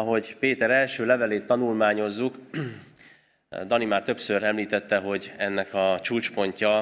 ahogy 0.00 0.36
Péter 0.38 0.70
első 0.70 1.06
levelét 1.06 1.44
tanulmányozzuk, 1.44 2.34
Dani 3.66 3.84
már 3.84 4.02
többször 4.02 4.42
említette, 4.42 4.96
hogy 4.96 5.32
ennek 5.36 5.74
a 5.74 5.98
csúcspontja 6.02 6.78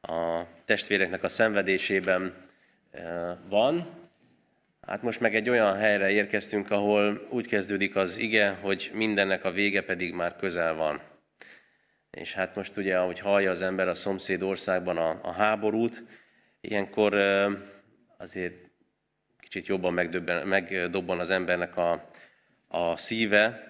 a 0.00 0.46
testvéreknek 0.64 1.22
a 1.22 1.28
szenvedésében 1.28 2.34
van. 3.48 3.86
Hát 4.80 5.02
most 5.02 5.20
meg 5.20 5.34
egy 5.34 5.48
olyan 5.48 5.76
helyre 5.76 6.10
érkeztünk, 6.10 6.70
ahol 6.70 7.26
úgy 7.30 7.46
kezdődik 7.46 7.96
az 7.96 8.16
ige, 8.16 8.58
hogy 8.60 8.90
mindennek 8.94 9.44
a 9.44 9.50
vége 9.50 9.82
pedig 9.82 10.14
már 10.14 10.36
közel 10.36 10.74
van. 10.74 11.00
És 12.10 12.34
hát 12.34 12.54
most 12.54 12.76
ugye, 12.76 12.98
ahogy 12.98 13.20
hallja 13.20 13.50
az 13.50 13.62
ember 13.62 13.88
a 13.88 13.94
szomszéd 13.94 14.42
országban 14.42 14.96
a, 14.96 15.18
a 15.22 15.32
háborút, 15.32 16.02
ilyenkor 16.60 17.14
azért 18.18 18.54
kicsit 19.38 19.66
jobban 19.66 19.92
megdobban 20.44 21.18
az 21.18 21.30
embernek 21.30 21.76
a, 21.76 22.09
a 22.72 22.96
szíve, 22.96 23.68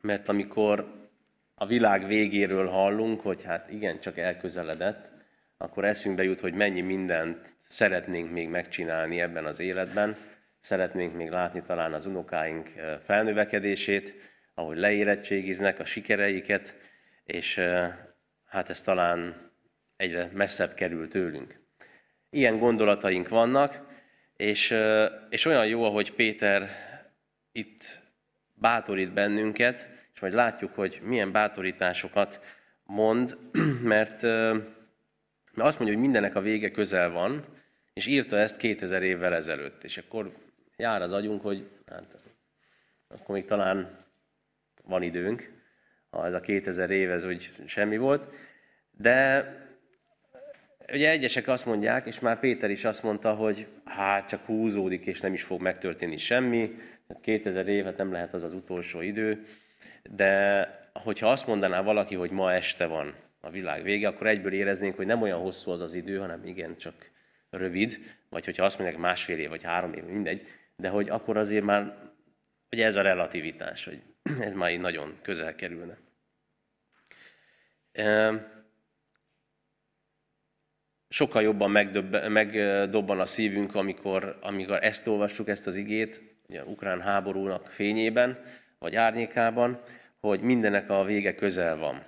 mert 0.00 0.28
amikor 0.28 1.00
a 1.54 1.66
világ 1.66 2.06
végéről 2.06 2.66
hallunk, 2.66 3.20
hogy 3.20 3.42
hát 3.42 3.70
igen, 3.70 4.00
csak 4.00 4.18
elközeledett, 4.18 5.10
akkor 5.56 5.84
eszünkbe 5.84 6.22
jut, 6.22 6.40
hogy 6.40 6.54
mennyi 6.54 6.80
mindent 6.80 7.54
szeretnénk 7.62 8.30
még 8.30 8.48
megcsinálni 8.48 9.20
ebben 9.20 9.44
az 9.44 9.58
életben, 9.58 10.16
szeretnénk 10.60 11.14
még 11.14 11.30
látni 11.30 11.62
talán 11.62 11.92
az 11.92 12.06
unokáink 12.06 12.68
felnövekedését, 13.04 14.14
ahogy 14.54 14.76
leérettségiznek 14.76 15.78
a 15.78 15.84
sikereiket, 15.84 16.74
és 17.24 17.60
hát 18.44 18.70
ez 18.70 18.80
talán 18.80 19.50
egyre 19.96 20.30
messzebb 20.32 20.74
kerül 20.74 21.08
tőlünk. 21.08 21.60
Ilyen 22.30 22.58
gondolataink 22.58 23.28
vannak, 23.28 23.86
és, 24.36 24.74
és 25.28 25.44
olyan 25.44 25.66
jó, 25.66 25.84
ahogy 25.84 26.12
Péter 26.12 26.68
itt 27.52 28.01
bátorít 28.62 29.12
bennünket, 29.12 29.90
és 30.14 30.20
majd 30.20 30.32
látjuk, 30.32 30.74
hogy 30.74 31.00
milyen 31.04 31.32
bátorításokat 31.32 32.40
mond, 32.84 33.38
mert, 33.94 34.22
mert 34.22 35.68
azt 35.68 35.78
mondja, 35.78 35.96
hogy 35.96 36.04
mindenek 36.04 36.34
a 36.34 36.40
vége 36.40 36.70
közel 36.70 37.10
van, 37.10 37.44
és 37.92 38.06
írta 38.06 38.38
ezt 38.38 38.56
2000 38.56 39.02
évvel 39.02 39.34
ezelőtt. 39.34 39.84
És 39.84 39.98
akkor 39.98 40.32
jár 40.76 41.02
az 41.02 41.12
agyunk, 41.12 41.42
hogy 41.42 41.68
hát, 41.86 42.18
akkor 43.08 43.34
még 43.34 43.44
talán 43.44 43.98
van 44.84 45.02
időnk, 45.02 45.50
ha 46.10 46.26
ez 46.26 46.34
a 46.34 46.40
2000 46.40 46.90
év, 46.90 47.10
ez 47.10 47.24
úgy 47.24 47.54
semmi 47.66 47.96
volt. 47.96 48.34
De 48.90 49.44
ugye 50.92 51.10
egyesek 51.10 51.48
azt 51.48 51.66
mondják, 51.66 52.06
és 52.06 52.20
már 52.20 52.40
Péter 52.40 52.70
is 52.70 52.84
azt 52.84 53.02
mondta, 53.02 53.34
hogy 53.34 53.66
hát 53.84 54.28
csak 54.28 54.44
húzódik, 54.44 55.06
és 55.06 55.20
nem 55.20 55.34
is 55.34 55.42
fog 55.42 55.60
megtörténni 55.60 56.16
semmi. 56.16 56.74
2000 57.20 57.68
évet 57.68 57.96
nem 57.96 58.12
lehet 58.12 58.34
az 58.34 58.42
az 58.42 58.52
utolsó 58.52 59.00
idő. 59.00 59.44
De 60.10 60.68
hogyha 60.92 61.30
azt 61.30 61.46
mondaná 61.46 61.82
valaki, 61.82 62.14
hogy 62.14 62.30
ma 62.30 62.52
este 62.52 62.86
van 62.86 63.14
a 63.40 63.50
világ 63.50 63.82
vége, 63.82 64.08
akkor 64.08 64.26
egyből 64.26 64.52
éreznénk, 64.52 64.96
hogy 64.96 65.06
nem 65.06 65.22
olyan 65.22 65.40
hosszú 65.40 65.70
az 65.70 65.80
az 65.80 65.94
idő, 65.94 66.18
hanem 66.18 66.44
igen, 66.44 66.76
csak 66.76 67.10
rövid, 67.50 67.98
vagy 68.28 68.44
hogyha 68.44 68.64
azt 68.64 68.78
mondják 68.78 69.00
másfél 69.00 69.38
év, 69.38 69.48
vagy 69.48 69.62
három 69.62 69.92
év, 69.92 70.04
mindegy, 70.04 70.46
de 70.76 70.88
hogy 70.88 71.08
akkor 71.08 71.36
azért 71.36 71.64
már, 71.64 71.96
hogy 72.68 72.80
ez 72.80 72.96
a 72.96 73.02
relativitás, 73.02 73.84
hogy 73.84 74.02
ez 74.40 74.54
már 74.54 74.72
így 74.72 74.80
nagyon 74.80 75.18
közel 75.22 75.54
kerülne. 75.54 75.98
Sokkal 81.12 81.42
jobban 81.42 81.70
megdobban 82.28 83.20
a 83.20 83.26
szívünk, 83.26 83.74
amikor, 83.74 84.38
amikor 84.40 84.78
ezt 84.84 85.06
olvassuk, 85.06 85.48
ezt 85.48 85.66
az 85.66 85.76
igét, 85.76 86.20
ugye 86.48 86.60
a 86.60 86.64
ukrán 86.64 87.00
háborúnak 87.00 87.66
fényében, 87.66 88.38
vagy 88.78 88.94
árnyékában, 88.94 89.80
hogy 90.20 90.40
mindenek 90.40 90.90
a 90.90 91.04
vége 91.04 91.34
közel 91.34 91.76
van. 91.76 92.02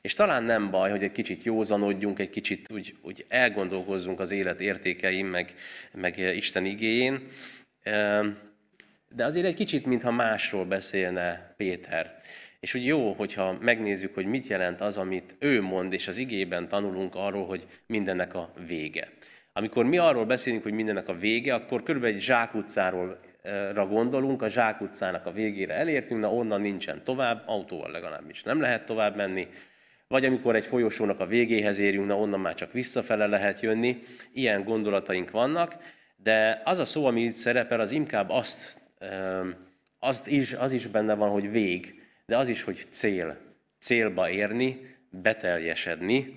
És 0.00 0.14
talán 0.14 0.42
nem 0.42 0.70
baj, 0.70 0.90
hogy 0.90 1.02
egy 1.02 1.12
kicsit 1.12 1.42
józanodjunk, 1.42 2.18
egy 2.18 2.30
kicsit 2.30 2.72
úgy, 2.72 2.96
úgy 3.02 3.24
elgondolkozzunk 3.28 4.20
az 4.20 4.30
élet 4.30 4.60
értékeim, 4.60 5.26
meg, 5.26 5.54
meg 5.92 6.18
Isten 6.18 6.64
igéjén, 6.64 7.28
de 9.08 9.24
azért 9.24 9.46
egy 9.46 9.54
kicsit, 9.54 9.86
mintha 9.86 10.10
másról 10.10 10.64
beszélne 10.64 11.54
Péter. 11.56 12.20
És 12.60 12.74
úgy 12.74 12.86
jó, 12.86 13.12
hogyha 13.12 13.58
megnézzük, 13.60 14.14
hogy 14.14 14.26
mit 14.26 14.46
jelent 14.46 14.80
az, 14.80 14.96
amit 14.96 15.36
ő 15.38 15.62
mond, 15.62 15.92
és 15.92 16.08
az 16.08 16.16
igében 16.16 16.68
tanulunk 16.68 17.14
arról, 17.14 17.46
hogy 17.46 17.66
mindennek 17.86 18.34
a 18.34 18.52
vége. 18.66 19.08
Amikor 19.52 19.84
mi 19.84 19.98
arról 19.98 20.24
beszélünk, 20.24 20.62
hogy 20.62 20.72
mindennek 20.72 21.08
a 21.08 21.14
vége, 21.14 21.54
akkor 21.54 21.82
körülbelül 21.82 22.16
egy 22.16 22.22
zsákutcáról 22.22 23.20
gondolunk, 23.74 24.42
a 24.42 24.48
zsákutcának 24.48 25.26
a 25.26 25.32
végére 25.32 25.74
elértünk, 25.74 26.20
na 26.20 26.32
onnan 26.32 26.60
nincsen 26.60 27.04
tovább, 27.04 27.42
autóval 27.46 27.90
legalábbis 27.90 28.42
nem 28.42 28.60
lehet 28.60 28.86
tovább 28.86 29.16
menni, 29.16 29.48
vagy 30.08 30.24
amikor 30.24 30.56
egy 30.56 30.66
folyosónak 30.66 31.20
a 31.20 31.26
végéhez 31.26 31.78
érünk, 31.78 32.06
na 32.06 32.18
onnan 32.18 32.40
már 32.40 32.54
csak 32.54 32.72
visszafele 32.72 33.26
lehet 33.26 33.60
jönni. 33.60 34.02
Ilyen 34.32 34.64
gondolataink 34.64 35.30
vannak, 35.30 35.76
de 36.16 36.62
az 36.64 36.78
a 36.78 36.84
szó, 36.84 37.06
ami 37.06 37.22
itt 37.22 37.32
szerepel, 37.32 37.80
az 37.80 37.90
inkább 37.90 38.30
azt, 38.30 38.80
azt 39.98 40.28
is, 40.28 40.52
az 40.52 40.72
is 40.72 40.86
benne 40.86 41.14
van, 41.14 41.30
hogy 41.30 41.50
vég, 41.50 42.00
de 42.30 42.36
az 42.36 42.48
is, 42.48 42.62
hogy 42.62 42.86
cél. 42.90 43.38
Célba 43.78 44.30
érni, 44.30 44.96
beteljesedni. 45.10 46.34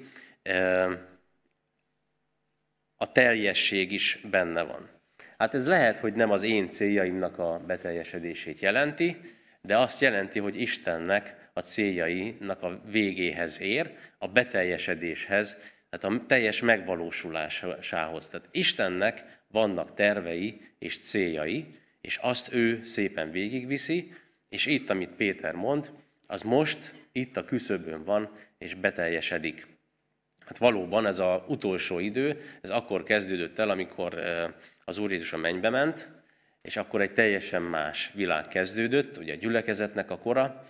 A 2.95 3.11
teljesség 3.11 3.91
is 3.91 4.19
benne 4.29 4.61
van. 4.61 4.89
Hát 5.37 5.53
ez 5.53 5.67
lehet, 5.67 5.99
hogy 5.99 6.13
nem 6.13 6.31
az 6.31 6.43
én 6.43 6.69
céljaimnak 6.69 7.37
a 7.37 7.61
beteljesedését 7.67 8.59
jelenti, 8.59 9.17
de 9.61 9.77
azt 9.77 10.01
jelenti, 10.01 10.39
hogy 10.39 10.61
Istennek 10.61 11.49
a 11.53 11.61
céljainak 11.61 12.63
a 12.63 12.81
végéhez 12.85 13.61
ér, 13.61 13.97
a 14.17 14.27
beteljesedéshez, 14.27 15.57
tehát 15.89 16.17
a 16.17 16.25
teljes 16.25 16.61
megvalósulásához. 16.61 18.27
Tehát 18.27 18.47
Istennek 18.51 19.23
vannak 19.47 19.93
tervei 19.93 20.61
és 20.79 20.99
céljai, 20.99 21.79
és 22.01 22.17
azt 22.17 22.53
ő 22.53 22.83
szépen 22.83 23.31
végigviszi, 23.31 24.13
és 24.53 24.65
itt, 24.65 24.89
amit 24.89 25.09
Péter 25.09 25.53
mond, 25.53 25.91
az 26.27 26.41
most 26.41 26.93
itt 27.11 27.37
a 27.37 27.45
küszöbön 27.45 28.03
van, 28.03 28.31
és 28.57 28.73
beteljesedik. 28.73 29.67
Hát 30.45 30.57
valóban 30.57 31.05
ez 31.05 31.19
az 31.19 31.39
utolsó 31.47 31.99
idő, 31.99 32.41
ez 32.61 32.69
akkor 32.69 33.03
kezdődött 33.03 33.59
el, 33.59 33.69
amikor 33.69 34.19
az 34.85 34.97
Úr 34.97 35.11
Jézus 35.11 35.33
a 35.33 35.37
mennybe 35.37 35.69
ment, 35.69 36.09
és 36.61 36.77
akkor 36.77 37.01
egy 37.01 37.13
teljesen 37.13 37.61
más 37.61 38.11
világ 38.13 38.47
kezdődött, 38.47 39.17
ugye 39.17 39.33
a 39.33 39.37
gyülekezetnek 39.37 40.11
a 40.11 40.17
kora, 40.17 40.69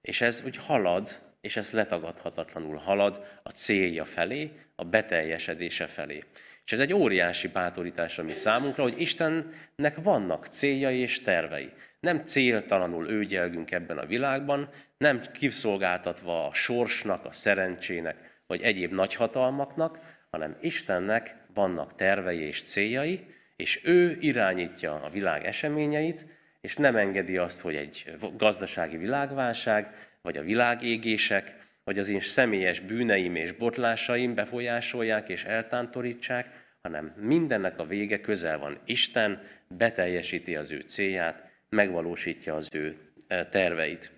és 0.00 0.20
ez 0.20 0.42
úgy 0.46 0.56
halad, 0.56 1.20
és 1.40 1.56
ez 1.56 1.70
letagadhatatlanul 1.70 2.76
halad 2.76 3.24
a 3.42 3.50
célja 3.50 4.04
felé, 4.04 4.50
a 4.74 4.84
beteljesedése 4.84 5.86
felé. 5.86 6.24
És 6.64 6.72
ez 6.72 6.78
egy 6.78 6.92
óriási 6.92 7.48
bátorítás 7.48 8.18
a 8.18 8.22
mi 8.22 8.34
számunkra, 8.34 8.82
hogy 8.82 9.00
Istennek 9.00 9.96
vannak 10.02 10.46
céljai 10.46 10.98
és 10.98 11.20
tervei. 11.20 11.72
Nem 12.00 12.24
céltalanul 12.24 13.08
őgyelgünk 13.08 13.70
ebben 13.70 13.98
a 13.98 14.06
világban, 14.06 14.68
nem 14.98 15.22
kiszolgáltatva 15.32 16.46
a 16.46 16.54
sorsnak, 16.54 17.24
a 17.24 17.32
szerencsének, 17.32 18.42
vagy 18.46 18.62
egyéb 18.62 18.92
nagyhatalmaknak, 18.92 19.98
hanem 20.30 20.56
Istennek 20.60 21.36
vannak 21.54 21.94
tervei 21.94 22.40
és 22.40 22.62
céljai, 22.62 23.26
és 23.56 23.80
ő 23.84 24.16
irányítja 24.20 24.94
a 24.94 25.10
világ 25.10 25.44
eseményeit, 25.44 26.26
és 26.60 26.76
nem 26.76 26.96
engedi 26.96 27.36
azt, 27.36 27.60
hogy 27.60 27.74
egy 27.74 28.12
gazdasági 28.36 28.96
világválság, 28.96 29.94
vagy 30.22 30.36
a 30.36 30.42
világégések, 30.42 31.56
vagy 31.84 31.98
az 31.98 32.08
én 32.08 32.20
személyes 32.20 32.80
bűneim 32.80 33.36
és 33.36 33.52
botlásaim 33.52 34.34
befolyásolják 34.34 35.28
és 35.28 35.44
eltántorítsák, 35.44 36.46
hanem 36.82 37.14
mindennek 37.16 37.78
a 37.78 37.84
vége 37.84 38.20
közel 38.20 38.58
van. 38.58 38.78
Isten 38.84 39.42
beteljesíti 39.68 40.56
az 40.56 40.72
ő 40.72 40.80
célját, 40.80 41.49
megvalósítja 41.70 42.54
az 42.54 42.68
ő 42.72 42.98
e, 43.26 43.46
terveit. 43.46 44.12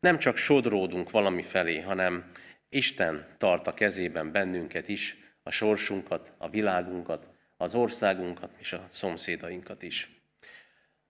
Nem 0.00 0.18
csak 0.18 0.36
sodródunk 0.36 1.10
valami 1.10 1.42
felé, 1.42 1.80
hanem 1.80 2.30
Isten 2.68 3.26
tart 3.38 3.66
a 3.66 3.74
kezében 3.74 4.32
bennünket 4.32 4.88
is, 4.88 5.16
a 5.42 5.50
sorsunkat, 5.50 6.32
a 6.38 6.48
világunkat, 6.48 7.30
az 7.56 7.74
országunkat 7.74 8.50
és 8.58 8.72
a 8.72 8.86
szomszédainkat 8.90 9.82
is. 9.82 10.10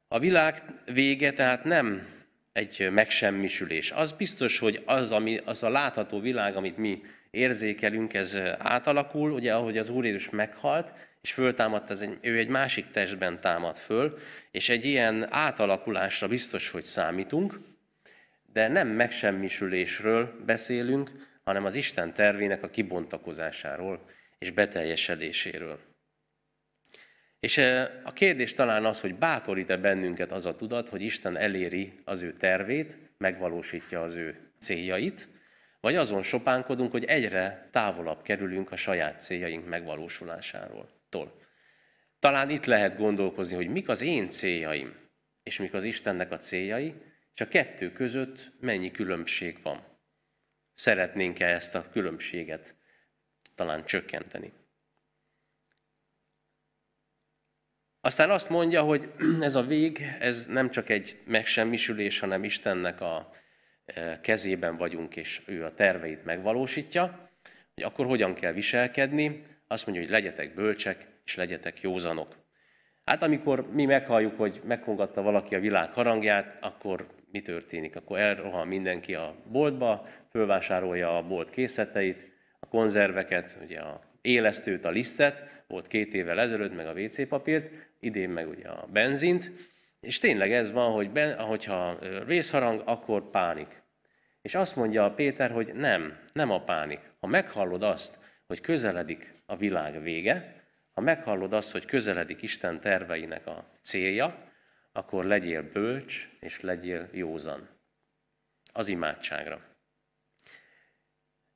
A 0.09 0.19
világ 0.19 0.63
vége 0.85 1.33
tehát 1.33 1.65
nem 1.65 2.07
egy 2.53 2.89
megsemmisülés. 2.91 3.91
Az 3.91 4.13
biztos, 4.13 4.59
hogy 4.59 4.83
az, 4.87 5.13
ami, 5.13 5.37
az 5.45 5.63
a 5.63 5.69
látható 5.69 6.21
világ, 6.21 6.57
amit 6.57 6.77
mi 6.77 7.03
érzékelünk, 7.31 8.15
ez 8.15 8.37
átalakul, 8.59 9.33
ugye 9.33 9.55
ahogy 9.55 9.79
az 9.79 9.89
Úr 9.89 10.05
Jézus 10.05 10.31
meghalt, 10.31 10.93
és 11.21 11.33
föltámadt, 11.33 11.91
ez 11.91 12.01
egy, 12.01 12.19
ő 12.21 12.39
egy 12.39 12.49
másik 12.49 12.91
testben 12.91 13.41
támad 13.41 13.77
föl, 13.77 14.19
és 14.51 14.69
egy 14.69 14.85
ilyen 14.85 15.27
átalakulásra 15.31 16.29
biztos, 16.29 16.71
hogy 16.71 16.85
számítunk, 16.85 17.61
de 18.53 18.69
nem 18.69 18.89
megsemmisülésről 18.89 20.43
beszélünk, 20.47 21.11
hanem 21.45 21.65
az 21.65 21.75
Isten 21.75 22.15
tervének 22.15 22.63
a 22.63 22.71
kibontakozásáról 22.71 24.11
és 24.39 24.51
beteljesedéséről. 24.51 25.79
És 27.41 27.59
a 28.05 28.13
kérdés 28.13 28.55
talán 28.55 28.85
az, 28.85 29.01
hogy 29.01 29.15
bátorít-e 29.15 29.77
bennünket 29.77 30.33
az 30.33 30.47
a 30.47 30.57
tudat, 30.57 30.89
hogy 30.89 31.03
Isten 31.03 31.37
eléri 31.37 32.01
az 32.05 32.23
ő 32.23 32.33
tervét, 32.33 32.99
megvalósítja 33.19 34.03
az 34.03 34.15
ő 34.15 34.37
céljait, 34.59 35.29
vagy 35.81 35.97
azon 35.97 36.23
sopánkodunk, 36.23 36.91
hogy 36.91 37.05
egyre 37.05 37.69
távolabb 37.73 38.23
kerülünk 38.23 38.73
a 38.73 38.77
saját 38.77 39.21
céljaink 39.21 39.69
megvalósulásáról. 39.69 40.98
Talán 42.19 42.51
itt 42.51 42.65
lehet 42.65 42.97
gondolkozni, 42.97 43.57
hogy 43.57 43.69
mik 43.69 43.89
az 43.89 44.01
én 44.01 44.31
céljaim, 44.31 45.11
és 45.43 45.59
mik 45.59 45.75
az 45.75 45.85
Istennek 45.85 46.31
a 46.31 46.39
céljai, 46.39 46.95
és 47.35 47.41
a 47.41 47.49
kettő 47.49 47.93
között 47.93 48.53
mennyi 48.61 48.91
különbség 48.91 49.63
van. 49.63 49.99
Szeretnénk-e 50.75 51.47
ezt 51.47 51.75
a 51.75 51.89
különbséget 51.91 52.75
talán 53.55 53.85
csökkenteni? 53.85 54.53
Aztán 58.01 58.31
azt 58.31 58.49
mondja, 58.49 58.83
hogy 58.83 59.13
ez 59.41 59.55
a 59.55 59.63
vég, 59.63 60.17
ez 60.19 60.47
nem 60.47 60.71
csak 60.71 60.89
egy 60.89 61.23
megsemmisülés, 61.25 62.19
hanem 62.19 62.45
Istennek 62.45 63.01
a 63.01 63.33
e, 63.85 64.21
kezében 64.21 64.77
vagyunk, 64.77 65.17
és 65.17 65.43
ő 65.47 65.65
a 65.65 65.75
terveit 65.75 66.25
megvalósítja, 66.25 67.31
hogy 67.75 67.85
akkor 67.85 68.07
hogyan 68.07 68.35
kell 68.35 68.53
viselkedni, 68.53 69.58
azt 69.69 69.87
mondja, 69.87 70.05
hogy 70.05 70.13
legyetek 70.13 70.55
bölcsek, 70.55 71.07
és 71.25 71.35
legyetek 71.35 71.81
józanok. 71.81 72.37
Hát 73.05 73.23
amikor 73.23 73.73
mi 73.73 73.85
meghalljuk, 73.85 74.37
hogy 74.37 74.61
megkongatta 74.65 75.23
valaki 75.23 75.55
a 75.55 75.61
világ 75.61 75.93
harangját, 75.93 76.57
akkor 76.61 77.07
mi 77.31 77.41
történik? 77.41 77.97
Akkor 77.97 78.19
elrohan 78.19 78.69
mindenki 78.69 79.15
a 79.15 79.35
boltba, 79.47 80.09
fölvásárolja 80.31 81.17
a 81.17 81.23
bolt 81.23 81.51
készleteit, 81.51 82.31
a 82.61 82.67
konzerveket, 82.67 83.59
ugye 83.63 83.81
a 83.81 84.01
élesztőt, 84.21 84.85
a 84.85 84.91
lisztet, 84.91 85.63
volt 85.67 85.87
két 85.87 86.15
évvel 86.15 86.41
ezelőtt, 86.41 86.77
meg 86.77 86.87
a 86.87 86.93
WC 86.93 87.29
papírt, 87.29 87.71
idén 88.01 88.31
meg 88.31 88.49
ugye 88.49 88.69
a 88.69 88.89
benzint, 88.93 89.51
és 90.01 90.19
tényleg 90.19 90.53
ez 90.53 90.71
van, 90.71 90.93
hogy 90.93 91.11
ben, 91.11 91.39
ahogyha 91.39 91.99
vészharang, 92.27 92.83
akkor 92.85 93.31
pánik. 93.31 93.83
És 94.43 94.55
azt 94.55 94.77
mondja 94.77 95.11
Péter, 95.11 95.51
hogy 95.51 95.75
nem, 95.75 96.19
nem 96.33 96.51
a 96.51 96.63
pánik. 96.63 97.01
Ha 97.21 97.27
meghallod 97.27 97.83
azt, 97.83 98.19
hogy 98.47 98.61
közeledik 98.61 99.38
a 99.51 99.57
világ 99.57 100.03
vége, 100.03 100.65
ha 100.93 101.01
meghallod 101.01 101.53
azt, 101.53 101.73
hogy 101.73 101.85
közeledik 101.85 102.43
Isten 102.43 102.81
terveinek 102.81 103.47
a 103.47 103.71
célja, 103.83 104.53
akkor 104.93 105.25
legyél 105.25 105.63
bölcs 105.63 106.29
és 106.41 106.61
legyél 106.61 107.09
józan. 107.13 107.69
Az 108.73 108.89
imádságra. 108.89 109.61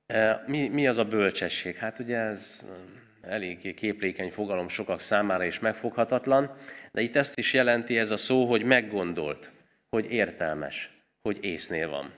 E, 0.07 0.45
mi, 0.47 0.69
mi 0.69 0.87
az 0.87 0.99
a 0.99 1.05
bölcsesség? 1.05 1.77
Hát 1.77 1.99
ugye 1.99 2.17
ez 2.17 2.67
eléggé 3.21 3.75
képlékeny 3.75 4.31
fogalom 4.31 4.69
sokak 4.69 5.01
számára 5.01 5.45
is 5.45 5.59
megfoghatatlan, 5.59 6.57
de 6.93 7.01
itt 7.01 7.17
ezt 7.17 7.39
is 7.39 7.53
jelenti 7.53 7.99
ez 7.99 8.11
a 8.11 8.17
szó, 8.17 8.47
hogy 8.47 8.63
meggondolt, 8.63 9.53
hogy 9.89 10.13
értelmes, 10.13 10.91
hogy 11.23 11.45
észnél 11.45 11.89
van. 11.89 12.15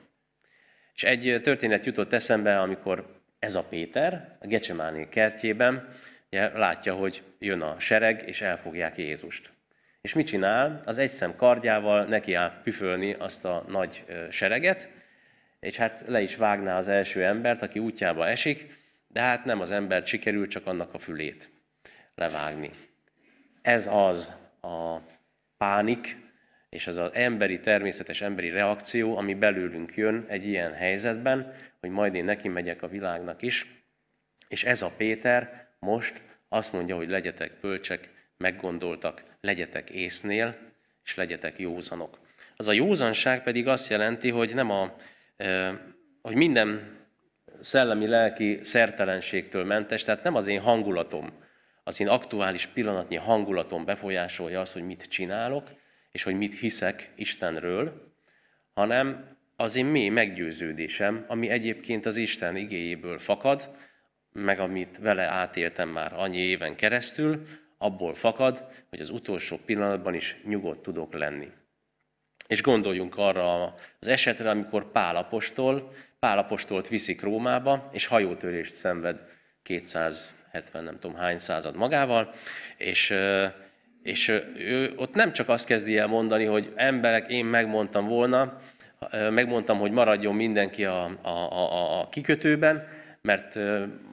És 0.95 1.03
egy 1.03 1.41
történet 1.43 1.85
jutott 1.85 2.13
eszembe, 2.13 2.61
amikor 2.61 3.23
ez 3.45 3.55
a 3.55 3.63
Péter 3.63 4.37
a 4.41 4.47
Gecsemáné 4.47 5.09
kertjében 5.09 5.89
látja, 6.31 6.95
hogy 6.95 7.23
jön 7.39 7.61
a 7.61 7.81
sereg, 7.81 8.23
és 8.27 8.41
elfogják 8.41 8.99
Jézust. 8.99 9.51
És 10.01 10.15
mit 10.15 10.27
csinál? 10.27 10.81
Az 10.85 10.99
egyszem 10.99 11.37
kardjával 11.37 12.05
neki 12.05 12.35
áll 12.35 12.61
püfölni 12.63 13.13
azt 13.13 13.45
a 13.45 13.65
nagy 13.69 14.05
sereget, 14.31 14.89
és 15.61 15.77
hát 15.77 16.05
le 16.07 16.21
is 16.21 16.37
vágná 16.37 16.77
az 16.77 16.89
első 16.89 17.25
embert, 17.25 17.63
aki 17.63 17.79
útjába 17.79 18.29
esik, 18.29 18.79
de 19.09 19.21
hát 19.21 19.45
nem 19.45 19.61
az 19.61 19.71
ember 19.71 20.07
sikerül, 20.07 20.47
csak 20.47 20.67
annak 20.67 20.95
a 20.95 20.99
fülét 20.99 21.51
levágni. 22.15 22.71
Ez 23.63 23.87
az 23.87 24.35
a 24.61 24.97
pánik, 25.57 26.17
és 26.69 26.87
az 26.87 26.97
az 26.97 27.11
emberi, 27.13 27.61
természetes 27.61 28.21
emberi 28.21 28.51
reakció, 28.51 29.17
ami 29.17 29.35
belőlünk 29.35 29.95
jön 29.95 30.25
egy 30.29 30.47
ilyen 30.47 30.73
helyzetben, 30.73 31.53
hogy 31.85 31.93
majd 31.93 32.15
én 32.15 32.25
neki 32.25 32.49
megyek 32.49 32.83
a 32.83 32.89
világnak 32.89 33.43
is. 33.43 33.85
És 34.49 34.65
ez 34.65 34.83
a 34.83 34.93
Péter 34.97 35.69
most 35.79 36.23
azt 36.49 36.73
mondja, 36.73 36.97
hogy 36.97 37.09
legyetek 37.09 37.61
bölcsek, 37.61 38.11
meggondoltak, 38.37 39.25
legyetek 39.41 39.91
észnél, 39.91 40.57
és 41.05 41.15
legyetek 41.15 41.59
józanok. 41.59 42.19
Az 42.57 42.69
a 42.69 42.73
józanság 42.73 43.43
pedig 43.43 43.69
azt 43.69 43.89
jelenti, 43.89 44.31
hogy 44.31 44.55
nem 44.55 44.71
a, 44.71 44.97
hogy 46.23 46.35
minden 46.35 46.97
szellemi, 47.61 48.07
lelki 48.07 48.59
szertelenségtől 48.63 49.65
mentes, 49.65 50.05
tehát 50.05 50.23
nem 50.23 50.35
az 50.35 50.47
én 50.47 50.61
hangulatom, 50.61 51.33
az 51.83 52.01
én 52.01 52.09
aktuális 52.09 52.67
pillanatnyi 52.67 53.17
hangulatom 53.17 53.85
befolyásolja 53.85 54.61
azt, 54.61 54.73
hogy 54.73 54.85
mit 54.85 55.09
csinálok, 55.09 55.71
és 56.11 56.23
hogy 56.23 56.35
mit 56.35 56.59
hiszek 56.59 57.13
Istenről, 57.17 58.13
hanem 58.75 59.34
az 59.57 59.77
én 59.77 59.87
mély 59.87 60.09
meggyőződésem, 60.09 61.25
ami 61.29 61.49
egyébként 61.49 62.07
az 62.07 62.17
Isten 62.17 62.57
igéjéből 62.57 63.19
fakad, 63.19 63.71
meg 64.33 64.59
amit 64.61 64.99
vele 64.99 65.23
átéltem 65.23 65.89
már 65.89 66.13
annyi 66.13 66.39
éven 66.39 66.77
keresztül, 66.77 67.47
abból 67.79 68.15
fakad, 68.15 68.65
hogy 68.91 69.01
az 69.01 69.11
utolsó 69.11 69.61
pillanatban 69.65 70.15
is 70.15 70.37
nyugodt 70.45 70.83
tudok 70.83 71.15
lenni. 71.15 71.49
És 72.47 72.63
gondoljunk 72.63 73.17
arra 73.17 73.75
az 74.01 74.09
esetre, 74.09 74.51
amikor 74.51 74.91
Pálapostól, 74.91 75.93
Pálapostolt 76.19 76.89
viszik 76.89 77.23
Rómába, 77.23 77.89
és 77.93 78.07
hajótörést 78.07 78.73
szenved 78.73 79.21
270 79.63 80.85
nem 80.85 80.99
tudom 80.99 81.17
hány 81.17 81.39
század 81.39 81.77
magával, 81.77 82.35
és, 82.77 83.15
és 84.03 84.29
ő 84.57 84.93
ott 84.97 85.15
nem 85.15 85.33
csak 85.33 85.49
azt 85.49 85.67
kezdi 85.67 85.99
el 85.99 86.07
mondani, 86.07 86.45
hogy 86.45 86.73
emberek, 86.77 87.31
én 87.31 87.45
megmondtam 87.45 88.07
volna, 88.07 88.61
megmondtam, 89.31 89.79
hogy 89.79 89.91
maradjon 89.91 90.35
mindenki 90.35 90.85
a, 90.85 91.19
a, 91.23 91.29
a, 91.29 92.01
a 92.01 92.09
kikötőben, 92.09 92.87
mert 93.23 93.59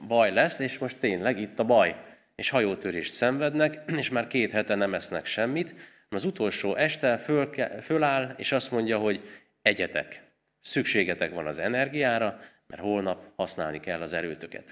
baj 0.06 0.32
lesz, 0.32 0.58
és 0.58 0.78
most 0.78 0.98
tényleg 0.98 1.38
itt 1.38 1.58
a 1.58 1.64
baj. 1.64 1.96
És 2.34 2.50
hajótörést 2.50 3.12
szenvednek, 3.12 3.80
és 4.00 4.08
már 4.08 4.26
két 4.26 4.50
hete 4.50 4.74
nem 4.74 4.94
esznek 4.94 5.26
semmit. 5.26 5.74
Az 6.08 6.24
utolsó 6.24 6.76
este 6.76 7.16
föl, 7.18 7.50
föláll, 7.82 8.34
és 8.36 8.52
azt 8.52 8.70
mondja, 8.70 8.98
hogy 8.98 9.20
egyetek. 9.62 10.22
Szükségetek 10.60 11.34
van 11.34 11.46
az 11.46 11.58
energiára, 11.58 12.40
mert 12.66 12.82
holnap 12.82 13.22
használni 13.36 13.80
kell 13.80 14.00
az 14.00 14.12
erőtöket. 14.12 14.68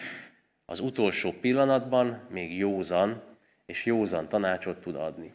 Az 0.64 0.80
utolsó 0.80 1.32
pillanatban 1.32 2.26
még 2.28 2.58
józan, 2.58 3.22
és 3.66 3.84
józan 3.84 4.28
tanácsot 4.28 4.80
tud 4.80 4.96
adni. 4.96 5.34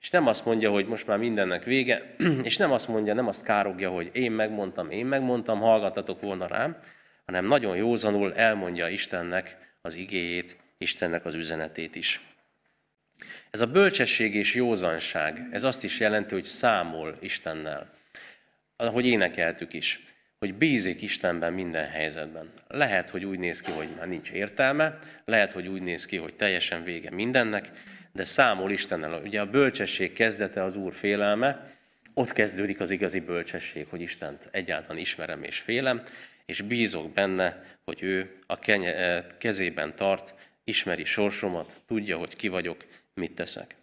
És 0.00 0.10
nem 0.10 0.26
azt 0.26 0.44
mondja, 0.44 0.70
hogy 0.70 0.86
most 0.86 1.06
már 1.06 1.18
mindennek 1.18 1.64
vége, 1.64 2.14
és 2.42 2.56
nem 2.56 2.72
azt 2.72 2.88
mondja, 2.88 3.14
nem 3.14 3.26
azt 3.26 3.44
károgja, 3.44 3.90
hogy 3.90 4.10
én 4.12 4.32
megmondtam, 4.32 4.90
én 4.90 5.06
megmondtam, 5.06 5.60
hallgattatok 5.60 6.20
volna 6.20 6.46
rám, 6.46 6.76
hanem 7.24 7.44
nagyon 7.44 7.76
józanul 7.76 8.34
elmondja 8.34 8.88
Istennek 8.88 9.56
az 9.82 9.94
igéjét, 9.94 10.56
Istennek 10.78 11.24
az 11.24 11.34
üzenetét 11.34 11.94
is. 11.94 12.20
Ez 13.50 13.60
a 13.60 13.66
bölcsesség 13.66 14.34
és 14.34 14.54
józanság, 14.54 15.48
ez 15.50 15.62
azt 15.62 15.84
is 15.84 16.00
jelenti, 16.00 16.34
hogy 16.34 16.44
számol 16.44 17.16
Istennel. 17.20 17.90
Ahogy 18.76 19.06
énekeltük 19.06 19.72
is, 19.72 20.00
hogy 20.38 20.54
bízik 20.54 21.02
Istenben 21.02 21.52
minden 21.52 21.88
helyzetben. 21.88 22.52
Lehet, 22.68 23.10
hogy 23.10 23.24
úgy 23.24 23.38
néz 23.38 23.60
ki, 23.60 23.70
hogy 23.70 23.88
már 23.96 24.08
nincs 24.08 24.30
értelme, 24.30 24.98
lehet, 25.24 25.52
hogy 25.52 25.66
úgy 25.66 25.82
néz 25.82 26.06
ki, 26.06 26.16
hogy 26.16 26.34
teljesen 26.34 26.84
vége 26.84 27.10
mindennek, 27.10 27.70
de 28.12 28.24
számol 28.24 28.70
Istennel. 28.70 29.22
Ugye 29.22 29.40
a 29.40 29.50
bölcsesség 29.50 30.12
kezdete 30.12 30.62
az 30.62 30.76
Úr 30.76 30.92
félelme, 30.92 31.78
ott 32.14 32.32
kezdődik 32.32 32.80
az 32.80 32.90
igazi 32.90 33.20
bölcsesség, 33.20 33.86
hogy 33.88 34.00
Istent 34.00 34.48
egyáltalán 34.50 34.98
ismerem 34.98 35.42
és 35.42 35.58
félem, 35.58 36.02
és 36.46 36.62
bízok 36.62 37.12
benne, 37.12 37.64
hogy 37.84 38.02
ő 38.02 38.38
a 38.46 38.58
kenye, 38.58 39.26
kezében 39.38 39.96
tart, 39.96 40.34
ismeri 40.64 41.04
sorsomat, 41.04 41.80
tudja, 41.86 42.18
hogy 42.18 42.36
ki 42.36 42.48
vagyok, 42.48 42.86
mit 43.14 43.34
teszek. 43.34 43.76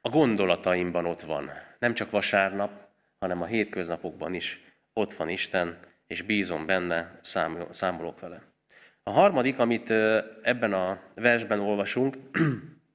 A 0.00 0.08
gondolataimban 0.08 1.06
ott 1.06 1.22
van, 1.22 1.50
nem 1.78 1.94
csak 1.94 2.10
vasárnap, 2.10 2.88
hanem 3.18 3.42
a 3.42 3.46
hétköznapokban 3.46 4.34
is 4.34 4.60
ott 4.92 5.14
van 5.14 5.28
Isten, 5.28 5.78
és 6.06 6.22
bízom 6.22 6.66
benne, 6.66 7.20
számolok 7.70 8.20
vele. 8.20 8.49
A 9.10 9.12
harmadik, 9.12 9.58
amit 9.58 9.90
ebben 10.42 10.72
a 10.72 11.00
versben 11.14 11.60
olvasunk, 11.60 12.16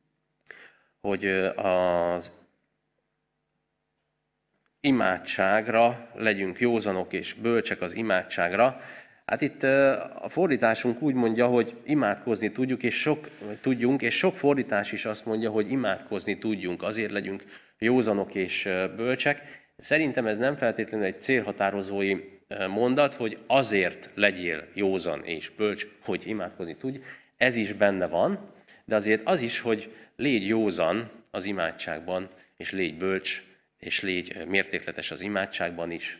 hogy 1.07 1.25
az 1.55 2.31
imádságra 4.79 6.09
legyünk 6.13 6.59
józanok 6.59 7.13
és 7.13 7.33
bölcsek 7.33 7.81
az 7.81 7.95
imádságra. 7.95 8.81
Hát 9.25 9.41
itt 9.41 9.63
a 10.21 10.25
fordításunk 10.27 11.01
úgy 11.01 11.13
mondja, 11.13 11.47
hogy 11.47 11.77
imádkozni 11.85 12.51
tudjuk, 12.51 12.83
és 12.83 12.99
sok, 13.01 13.29
tudjunk, 13.61 14.01
és 14.01 14.17
sok 14.17 14.37
fordítás 14.37 14.91
is 14.91 15.05
azt 15.05 15.25
mondja, 15.25 15.49
hogy 15.49 15.71
imádkozni 15.71 16.37
tudjunk, 16.37 16.83
azért 16.83 17.11
legyünk 17.11 17.43
józanok 17.77 18.35
és 18.35 18.63
bölcsek. 18.95 19.41
Szerintem 19.77 20.27
ez 20.27 20.37
nem 20.37 20.55
feltétlenül 20.55 21.05
egy 21.05 21.21
célhatározói 21.21 22.34
mondat, 22.47 23.13
hogy 23.13 23.37
azért 23.47 24.09
legyél 24.13 24.67
józan 24.73 25.23
és 25.23 25.49
bölcs, 25.49 25.87
hogy 26.01 26.27
imádkozni 26.27 26.75
tudj. 26.75 26.99
ez 27.37 27.55
is 27.55 27.73
benne 27.73 28.07
van, 28.07 28.53
de 28.85 28.95
azért 28.95 29.21
az 29.25 29.41
is, 29.41 29.59
hogy 29.59 29.95
légy 30.15 30.47
józan 30.47 31.11
az 31.31 31.45
imádságban, 31.45 32.29
és 32.57 32.71
légy 32.71 32.97
bölcs, 32.97 33.43
és 33.77 34.01
légy 34.01 34.45
mértékletes 34.47 35.11
az 35.11 35.21
imádságban 35.21 35.91
is, 35.91 36.19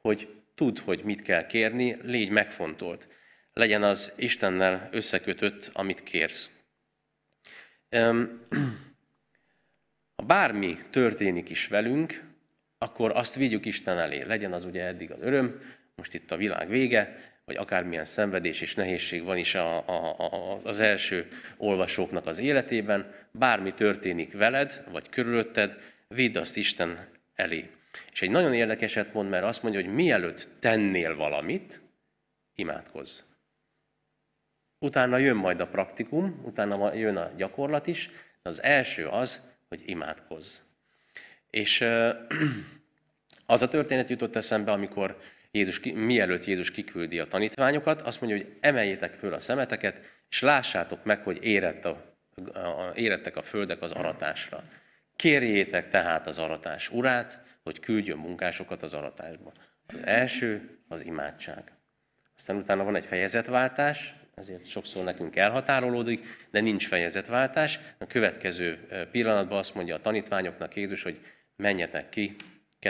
hogy 0.00 0.28
tudd, 0.54 0.78
hogy 0.84 1.02
mit 1.04 1.22
kell 1.22 1.46
kérni, 1.46 1.96
légy 2.02 2.28
megfontolt. 2.28 3.08
Legyen 3.52 3.82
az 3.82 4.14
Istennel 4.16 4.88
összekötött, 4.92 5.70
amit 5.72 6.02
kérsz. 6.02 6.50
Ha 10.16 10.22
bármi 10.22 10.78
történik 10.90 11.48
is 11.48 11.66
velünk, 11.66 12.25
akkor 12.86 13.12
azt 13.14 13.34
vigyük 13.34 13.64
Isten 13.64 13.98
elé. 13.98 14.22
Legyen 14.22 14.52
az 14.52 14.64
ugye 14.64 14.84
eddig 14.84 15.10
az 15.10 15.18
öröm, 15.20 15.60
most 15.94 16.14
itt 16.14 16.30
a 16.30 16.36
világ 16.36 16.68
vége, 16.68 17.16
vagy 17.44 17.56
akármilyen 17.56 18.04
szenvedés 18.04 18.60
és 18.60 18.74
nehézség 18.74 19.24
van 19.24 19.36
is 19.36 19.54
a, 19.54 19.88
a, 19.88 20.14
a, 20.18 20.58
az 20.64 20.78
első 20.78 21.28
olvasóknak 21.56 22.26
az 22.26 22.38
életében, 22.38 23.14
bármi 23.30 23.74
történik 23.74 24.32
veled, 24.32 24.84
vagy 24.90 25.08
körülötted, 25.08 25.78
vidd 26.08 26.38
azt 26.38 26.56
Isten 26.56 27.08
elé. 27.34 27.70
És 28.12 28.22
egy 28.22 28.30
nagyon 28.30 28.54
érdekeset 28.54 29.12
mond, 29.12 29.28
mert 29.28 29.44
azt 29.44 29.62
mondja, 29.62 29.80
hogy 29.80 29.94
mielőtt 29.94 30.48
tennél 30.58 31.16
valamit, 31.16 31.80
imádkozz. 32.54 33.20
Utána 34.78 35.16
jön 35.16 35.36
majd 35.36 35.60
a 35.60 35.66
praktikum, 35.66 36.42
utána 36.44 36.94
jön 36.94 37.16
a 37.16 37.30
gyakorlat 37.36 37.86
is, 37.86 38.10
de 38.42 38.48
az 38.48 38.62
első 38.62 39.06
az, 39.06 39.42
hogy 39.68 39.82
imádkozz. 39.84 40.58
És 41.50 41.80
az 43.46 43.62
a 43.62 43.68
történet 43.68 44.10
jutott 44.10 44.36
eszembe, 44.36 44.72
amikor 44.72 45.18
Jézus, 45.50 45.80
mielőtt 45.94 46.44
Jézus 46.44 46.70
kiküldi 46.70 47.18
a 47.18 47.26
tanítványokat, 47.26 48.02
azt 48.02 48.20
mondja, 48.20 48.38
hogy 48.38 48.56
emeljétek 48.60 49.14
föl 49.14 49.34
a 49.34 49.38
szemeteket, 49.40 50.00
és 50.30 50.40
lássátok 50.40 51.04
meg, 51.04 51.22
hogy 51.22 51.44
érett 51.44 51.84
a, 51.84 52.16
a, 52.52 52.92
érettek 52.94 53.36
a 53.36 53.42
földek 53.42 53.82
az 53.82 53.92
aratásra. 53.92 54.62
Kérjétek 55.16 55.90
tehát 55.90 56.26
az 56.26 56.38
aratás 56.38 56.90
urát, 56.90 57.40
hogy 57.62 57.80
küldjön 57.80 58.18
munkásokat 58.18 58.82
az 58.82 58.94
aratásba. 58.94 59.52
Az 59.86 60.04
első 60.04 60.78
az 60.88 61.04
imádság. 61.04 61.72
Aztán 62.36 62.56
utána 62.56 62.84
van 62.84 62.96
egy 62.96 63.06
fejezetváltás, 63.06 64.14
ezért 64.34 64.68
sokszor 64.68 65.04
nekünk 65.04 65.36
elhatárolódik, 65.36 66.26
de 66.50 66.60
nincs 66.60 66.86
fejezetváltás. 66.86 67.80
A 67.98 68.06
következő 68.06 68.86
pillanatban 69.10 69.58
azt 69.58 69.74
mondja 69.74 69.94
a 69.94 70.00
tanítványoknak 70.00 70.76
Jézus, 70.76 71.02
hogy 71.02 71.20
menjetek 71.56 72.08
ki 72.08 72.36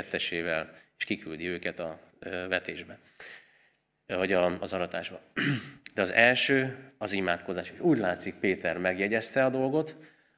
kettesével, 0.00 0.78
és 0.98 1.04
kiküldi 1.04 1.48
őket 1.48 1.78
a 1.78 2.00
vetésbe, 2.48 2.98
vagy 4.06 4.32
az 4.32 4.72
aratásba. 4.72 5.20
De 5.94 6.02
az 6.02 6.12
első 6.12 6.76
az 6.98 7.12
imádkozás. 7.12 7.70
És 7.70 7.80
úgy 7.80 7.98
látszik, 7.98 8.34
Péter 8.34 8.78
megjegyezte 8.78 9.44
a 9.44 9.50
dolgot, 9.50 9.96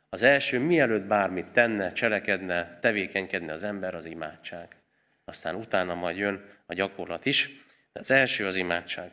az 0.09 0.23
első, 0.23 0.59
mielőtt 0.59 1.03
bármit 1.03 1.47
tenne, 1.47 1.93
cselekedne, 1.93 2.79
tevékenykedne 2.81 3.53
az 3.53 3.65
ember, 3.65 3.95
az 3.95 4.05
imádság. 4.05 4.77
Aztán 5.25 5.55
utána 5.55 5.95
majd 5.95 6.17
jön 6.17 6.45
a 6.67 6.75
gyakorlat 6.75 7.27
is, 7.27 7.50
de 7.93 8.00
az 8.00 8.11
első 8.11 8.47
az 8.47 8.57
imádság. 8.57 9.11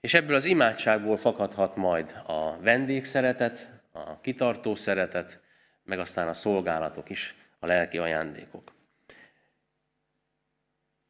És 0.00 0.14
ebből 0.14 0.34
az 0.34 0.44
imádságból 0.44 1.16
fakadhat 1.16 1.76
majd 1.76 2.20
a 2.26 2.58
vendégszeretet, 2.60 3.70
a 3.92 4.20
kitartó 4.20 4.74
szeretet, 4.74 5.40
meg 5.84 5.98
aztán 5.98 6.28
a 6.28 6.32
szolgálatok 6.32 7.10
is, 7.10 7.34
a 7.58 7.66
lelki 7.66 7.98
ajándékok. 7.98 8.74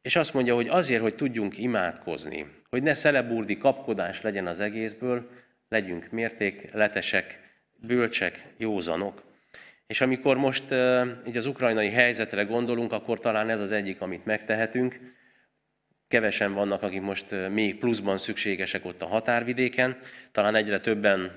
És 0.01 0.15
azt 0.15 0.33
mondja, 0.33 0.55
hogy 0.55 0.67
azért, 0.67 1.01
hogy 1.01 1.15
tudjunk 1.15 1.57
imádkozni, 1.57 2.45
hogy 2.69 2.83
ne 2.83 2.93
szeleburdi 2.93 3.57
kapkodás 3.57 4.21
legyen 4.21 4.47
az 4.47 4.59
egészből, 4.59 5.29
legyünk 5.69 6.09
mértékletesek, 6.11 7.39
bölcsek, 7.75 8.53
józanok. 8.57 9.23
És 9.87 10.01
amikor 10.01 10.37
most 10.37 10.63
így 11.27 11.37
az 11.37 11.45
ukrajnai 11.45 11.89
helyzetre 11.89 12.43
gondolunk, 12.43 12.91
akkor 12.91 13.19
talán 13.19 13.49
ez 13.49 13.59
az 13.59 13.71
egyik, 13.71 14.01
amit 14.01 14.25
megtehetünk. 14.25 15.15
Kevesen 16.07 16.53
vannak, 16.53 16.83
akik 16.83 17.01
most 17.01 17.25
még 17.51 17.77
pluszban 17.77 18.17
szükségesek 18.17 18.85
ott 18.85 19.01
a 19.01 19.07
határvidéken. 19.07 19.99
Talán 20.31 20.55
egyre 20.55 20.79
többen 20.79 21.31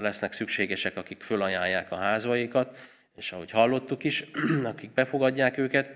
lesznek 0.00 0.32
szükségesek, 0.32 0.96
akik 0.96 1.22
fölajánlják 1.22 1.92
a 1.92 1.96
házaikat, 1.96 2.78
és 3.18 3.32
ahogy 3.32 3.50
hallottuk 3.50 4.04
is, 4.04 4.24
akik 4.64 4.92
befogadják 4.92 5.58
őket 5.58 5.90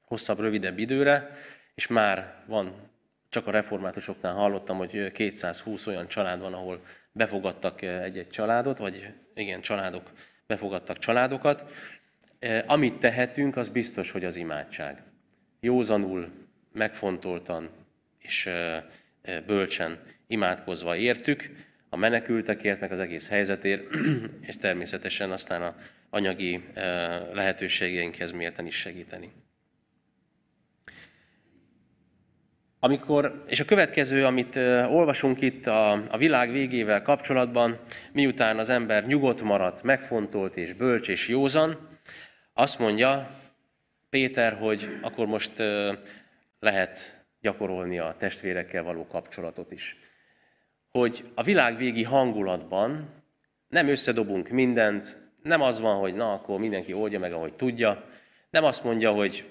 hosszabb, 0.00 0.40
rövidebb 0.40 0.78
időre, 0.78 1.36
és 1.74 1.86
már 1.86 2.42
van, 2.46 2.72
csak 3.28 3.46
a 3.46 3.50
reformátusoknál 3.50 4.34
hallottam, 4.34 4.76
hogy 4.76 5.12
220 5.12 5.86
olyan 5.86 6.08
család 6.08 6.40
van, 6.40 6.52
ahol 6.54 6.80
befogadtak 7.12 7.82
egy-egy 7.82 8.28
családot, 8.28 8.78
vagy 8.78 9.12
igen, 9.34 9.60
családok 9.60 10.10
befogadtak 10.46 10.98
családokat. 10.98 11.64
Amit 12.66 12.94
tehetünk, 12.94 13.56
az 13.56 13.68
biztos, 13.68 14.10
hogy 14.10 14.24
az 14.24 14.36
imádság. 14.36 15.02
Józanul, 15.60 16.28
megfontoltan 16.72 17.70
és 18.18 18.50
bölcsen 19.46 19.98
imádkozva 20.26 20.96
értük, 20.96 21.50
a 21.88 21.96
menekültekért, 21.96 22.80
meg 22.80 22.92
az 22.92 23.00
egész 23.00 23.28
helyzetért, 23.28 23.82
és 24.48 24.56
természetesen 24.56 25.30
aztán 25.30 25.62
a 25.62 25.74
anyagi 26.10 26.64
lehetőségeinkhez 27.32 28.30
mérten 28.32 28.66
is 28.66 28.74
segíteni. 28.74 29.32
Amikor, 32.82 33.44
és 33.46 33.60
a 33.60 33.64
következő, 33.64 34.24
amit 34.24 34.56
olvasunk 34.86 35.40
itt 35.40 35.66
a, 35.66 35.92
a 35.92 36.16
világ 36.16 36.52
végével 36.52 37.02
kapcsolatban, 37.02 37.78
miután 38.12 38.58
az 38.58 38.68
ember 38.68 39.06
nyugodt 39.06 39.42
maradt, 39.42 39.82
megfontolt 39.82 40.56
és 40.56 40.72
bölcs 40.72 41.08
és 41.08 41.28
józan, 41.28 41.88
azt 42.52 42.78
mondja 42.78 43.30
Péter, 44.10 44.52
hogy 44.52 44.98
akkor 45.02 45.26
most 45.26 45.62
lehet 46.58 47.24
gyakorolni 47.40 47.98
a 47.98 48.14
testvérekkel 48.18 48.82
való 48.82 49.06
kapcsolatot 49.06 49.72
is. 49.72 49.96
Hogy 50.88 51.30
a 51.34 51.42
világvégi 51.42 52.02
hangulatban 52.02 53.08
nem 53.68 53.88
összedobunk 53.88 54.48
mindent, 54.48 55.19
nem 55.42 55.62
az 55.62 55.80
van, 55.80 55.98
hogy 55.98 56.14
na, 56.14 56.32
akkor 56.32 56.58
mindenki 56.58 56.92
oldja 56.92 57.18
meg, 57.18 57.32
ahogy 57.32 57.52
tudja, 57.52 58.04
nem 58.50 58.64
azt 58.64 58.84
mondja, 58.84 59.12
hogy 59.12 59.44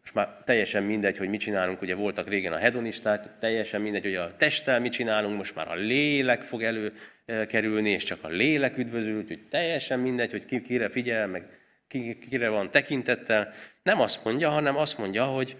most 0.00 0.14
már 0.14 0.42
teljesen 0.44 0.82
mindegy, 0.82 1.18
hogy 1.18 1.28
mit 1.28 1.40
csinálunk, 1.40 1.82
ugye 1.82 1.94
voltak 1.94 2.28
régen 2.28 2.52
a 2.52 2.56
hedonisták, 2.56 3.38
teljesen 3.38 3.80
mindegy, 3.80 4.02
hogy 4.02 4.14
a 4.14 4.36
testtel 4.36 4.80
mit 4.80 4.92
csinálunk, 4.92 5.36
most 5.36 5.54
már 5.54 5.68
a 5.68 5.74
lélek 5.74 6.42
fog 6.42 6.62
előkerülni, 6.62 7.90
és 7.90 8.02
csak 8.02 8.24
a 8.24 8.28
lélek 8.28 8.78
üdvözül, 8.78 9.24
hogy 9.26 9.40
teljesen 9.50 9.98
mindegy, 9.98 10.30
hogy 10.30 10.44
ki 10.44 10.62
kire 10.62 10.88
figyel, 10.88 11.26
meg 11.26 11.48
ki, 11.88 12.18
kire 12.18 12.48
van 12.48 12.70
tekintettel. 12.70 13.52
Nem 13.82 14.00
azt 14.00 14.24
mondja, 14.24 14.50
hanem 14.50 14.76
azt 14.76 14.98
mondja, 14.98 15.24
hogy 15.24 15.56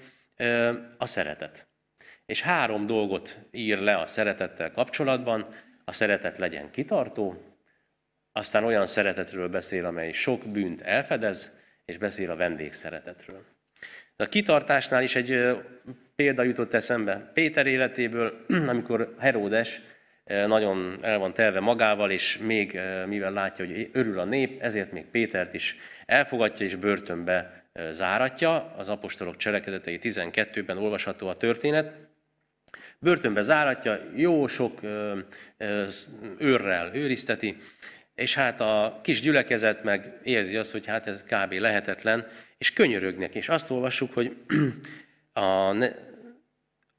a 0.99 1.07
szeretet. 1.07 1.67
És 2.27 2.43
három 2.43 2.87
dolgot 2.87 3.39
ír 3.51 3.79
le 3.79 3.97
a 3.97 4.07
szeretettel 4.07 4.71
kapcsolatban. 4.71 5.47
A 5.85 5.93
szeretet 5.93 6.39
legyen 6.39 6.71
kitartó, 6.71 7.56
aztán 8.37 8.65
olyan 8.65 8.87
szeretetről 8.87 9.49
beszél, 9.49 9.85
amely 9.85 10.13
sok 10.13 10.47
bűnt 10.47 10.81
elfedez, 10.81 11.53
és 11.85 11.99
beszél 11.99 12.31
a 12.31 12.37
vendégszeretetről. 12.37 13.45
De 14.17 14.25
a 14.25 14.29
kitartásnál 14.29 15.03
is 15.03 15.17
egy 15.17 15.57
példa 16.17 16.43
jutott 16.43 16.73
eszembe. 16.73 17.31
Péter 17.35 17.67
életéből, 17.67 18.45
amikor 18.73 19.15
Heródes 19.19 19.81
nagyon 20.25 20.99
el 21.01 21.19
van 21.19 21.35
telve 21.35 21.61
magával, 21.61 22.11
és 22.11 22.39
még 22.39 22.81
mivel 23.07 23.33
látja, 23.33 23.67
hogy 23.67 23.91
örül 23.93 24.19
a 24.19 24.25
nép, 24.25 24.63
ezért 24.63 24.93
még 24.93 25.05
Pétert 25.05 25.55
is 25.55 25.77
elfogadja 26.07 26.67
és 26.67 26.75
börtönbe 26.75 27.65
záratja. 27.91 28.75
Az 28.77 28.89
apostolok 28.89 29.37
cselekedetei 29.37 29.99
12-ben 30.03 30.79
olvasható 30.79 31.29
a 31.29 31.37
történet. 31.37 31.93
Börtönbe 32.99 33.43
záratja, 33.43 33.99
jó 34.15 34.47
sok 34.47 34.81
őrrel 36.39 36.91
őrizteti, 36.95 37.57
és 38.17 38.35
hát 38.35 38.61
a 38.61 39.01
kis 39.03 39.21
gyülekezet 39.21 39.83
meg 39.83 40.19
érzi 40.23 40.57
azt, 40.57 40.73
hogy 40.73 40.87
hát 40.87 41.07
ez 41.07 41.23
kb. 41.23 41.53
lehetetlen, 41.53 42.27
és 42.59 42.73
könyörögnek. 42.73 43.35
És 43.35 43.49
azt 43.49 43.71
olvassuk, 43.71 44.13
hogy 44.13 44.37
a, 45.33 45.71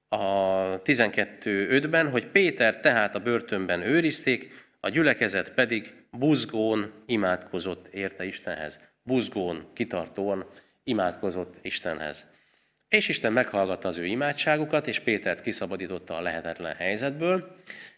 a 0.08 0.82
12.5-ben, 0.82 2.10
hogy 2.10 2.28
Péter 2.28 2.80
tehát 2.80 3.16
a 3.16 3.20
börtönben 3.20 3.82
őrizték, 3.82 4.66
a 4.80 4.90
gyülekezet 4.90 5.54
pedig 5.54 5.94
buzgón 6.12 6.92
imádkozott 7.06 7.88
érte 7.88 8.26
Istenhez. 8.26 8.80
Buzgón, 9.04 9.68
kitartóan 9.74 10.46
imádkozott 10.84 11.56
Istenhez. 11.62 12.36
És 12.90 13.08
Isten 13.08 13.34
meghallgatta 13.34 13.88
az 13.88 13.98
ő 13.98 14.06
imádságukat, 14.06 14.88
és 14.88 15.00
Pétert 15.00 15.42
kiszabadította 15.42 16.16
a 16.16 16.22
lehetetlen 16.22 16.76
helyzetből, 16.76 17.56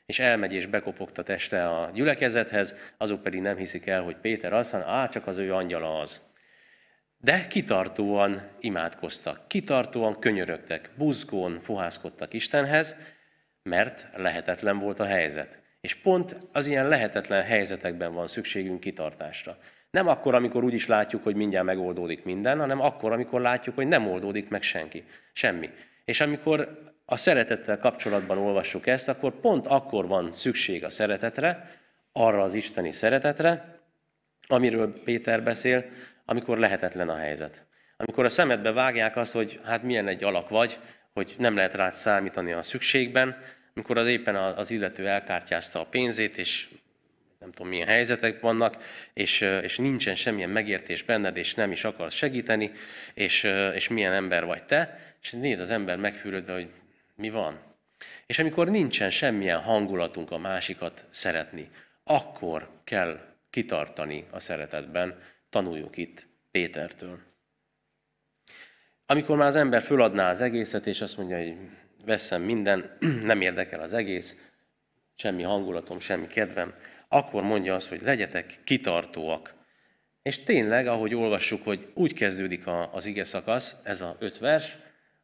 és 0.10 0.20
elmegy 0.20 0.54
és 0.54 0.66
bekopogta 0.66 1.24
teste 1.24 1.68
a 1.68 1.90
gyülekezethez, 1.94 2.76
azok 2.98 3.24
pedig 3.24 3.42
nem 3.42 3.58
hiszik 3.58 3.88
el, 3.88 4.02
hogy 4.02 4.16
Péter 4.16 4.54
azt 4.54 4.74
mondja, 4.74 4.92
á, 4.92 5.08
csak 5.08 5.28
az 5.28 5.38
ő 5.38 5.54
angyala 5.54 6.00
az. 6.00 6.22
De 7.18 7.48
kitartóan 7.48 8.42
imádkoztak, 8.60 9.48
kitartóan 9.48 10.20
könyörögtek, 10.20 10.90
buzgón 10.96 11.60
fohászkodtak 11.62 12.34
Istenhez, 12.34 12.96
mert 13.64 14.08
lehetetlen 14.16 14.80
volt 14.80 15.00
a 15.00 15.06
helyzet. 15.06 15.60
És 15.82 15.96
pont 15.96 16.38
az 16.52 16.66
ilyen 16.66 16.88
lehetetlen 16.88 17.44
helyzetekben 17.44 18.14
van 18.14 18.28
szükségünk 18.28 18.80
kitartásra. 18.80 19.58
Nem 19.92 20.08
akkor, 20.08 20.36
amikor 20.36 20.64
úgy 20.64 20.74
is 20.74 20.88
látjuk, 20.88 21.24
hogy 21.24 21.36
mindjárt 21.36 21.66
megoldódik 21.66 22.24
minden, 22.24 22.60
hanem 22.60 22.82
akkor, 22.82 23.12
amikor 23.12 23.42
látjuk, 23.42 23.76
hogy 23.76 23.88
nem 23.88 24.08
oldódik 24.08 24.50
meg 24.50 24.62
senki, 24.62 25.04
semmi. 25.34 25.70
És 26.06 26.22
amikor 26.22 26.88
a 27.12 27.18
szeretettel 27.18 27.78
kapcsolatban 27.78 28.38
olvassuk 28.38 28.88
ezt, 28.88 29.10
akkor 29.10 29.40
pont 29.40 29.68
akkor 29.68 30.08
van 30.08 30.32
szükség 30.32 30.84
a 30.84 30.90
szeretetre, 30.90 31.80
arra 32.12 32.44
az 32.44 32.54
isteni 32.54 32.92
szeretetre, 32.92 33.80
amiről 34.48 35.02
Péter 35.04 35.44
beszél, 35.44 35.86
amikor 36.26 36.58
lehetetlen 36.58 37.10
a 37.10 37.16
helyzet. 37.16 37.66
Amikor 37.98 38.26
a 38.26 38.30
szemedbe 38.30 38.72
vágják 38.72 39.18
azt, 39.18 39.34
hogy 39.34 39.60
hát 39.66 39.84
milyen 39.84 40.08
egy 40.08 40.24
alak 40.24 40.50
vagy, 40.50 40.80
hogy 41.14 41.36
nem 41.38 41.56
lehet 41.56 41.74
rád 41.74 41.94
számítani 41.94 42.52
a 42.52 42.62
szükségben, 42.62 43.38
amikor 43.76 43.98
az 43.98 44.08
éppen 44.08 44.36
az 44.36 44.72
illető 44.72 45.08
elkártyázta 45.08 45.80
a 45.80 45.86
pénzét, 45.86 46.38
és 46.38 46.70
nem 47.40 47.52
tudom 47.52 47.68
milyen 47.68 47.88
helyzetek 47.88 48.40
vannak, 48.40 48.78
és, 49.14 49.42
és 49.62 49.78
nincsen 49.78 50.16
semmilyen 50.16 50.50
megértés 50.50 51.04
benned, 51.04 51.38
és 51.38 51.54
nem 51.54 51.72
is 51.72 51.84
akarsz 51.84 52.16
segíteni, 52.16 52.72
és, 53.14 53.44
és 53.74 53.88
milyen 53.88 54.14
ember 54.14 54.46
vagy 54.46 54.64
te, 54.66 55.00
és 55.22 55.32
néz 55.32 55.60
az 55.60 55.70
ember 55.70 55.98
megfűrődve, 55.98 56.54
hogy 56.54 56.70
mi 57.20 57.30
van. 57.30 57.60
És 58.26 58.40
amikor 58.40 58.70
nincsen 58.70 59.10
semmilyen 59.10 59.62
hangulatunk 59.62 60.32
a 60.32 60.38
másikat 60.38 61.06
szeretni, 61.10 61.70
akkor 62.04 62.70
kell 62.84 63.20
kitartani 63.50 64.28
a 64.32 64.40
szeretetben, 64.40 65.22
tanuljuk 65.50 65.98
itt 65.98 66.28
Pétertől. 66.52 67.20
Amikor 69.06 69.38
már 69.38 69.48
az 69.48 69.56
ember 69.56 69.82
föladná 69.82 70.30
az 70.30 70.42
egészet, 70.42 70.88
és 70.88 71.02
azt 71.02 71.18
mondja, 71.18 71.38
hogy 71.38 71.56
veszem 72.06 72.42
minden, 72.42 72.98
nem 73.32 73.42
érdekel 73.42 73.80
az 73.80 73.94
egész, 73.94 74.50
semmi 75.16 75.44
hangulatom, 75.44 76.00
semmi 76.00 76.28
kedvem, 76.28 76.74
akkor 77.08 77.44
mondja 77.44 77.76
azt, 77.76 77.90
hogy 77.90 78.02
legyetek 78.02 78.60
kitartóak. 78.64 79.54
És 80.22 80.44
tényleg, 80.44 80.88
ahogy 80.88 81.16
olvassuk, 81.16 81.64
hogy 81.64 81.92
úgy 81.94 82.14
kezdődik 82.14 82.64
az 82.92 83.06
ige 83.06 83.24
szakasz, 83.24 83.76
ez 83.84 84.02
a 84.02 84.16
öt 84.20 84.38
vers, 84.38 84.78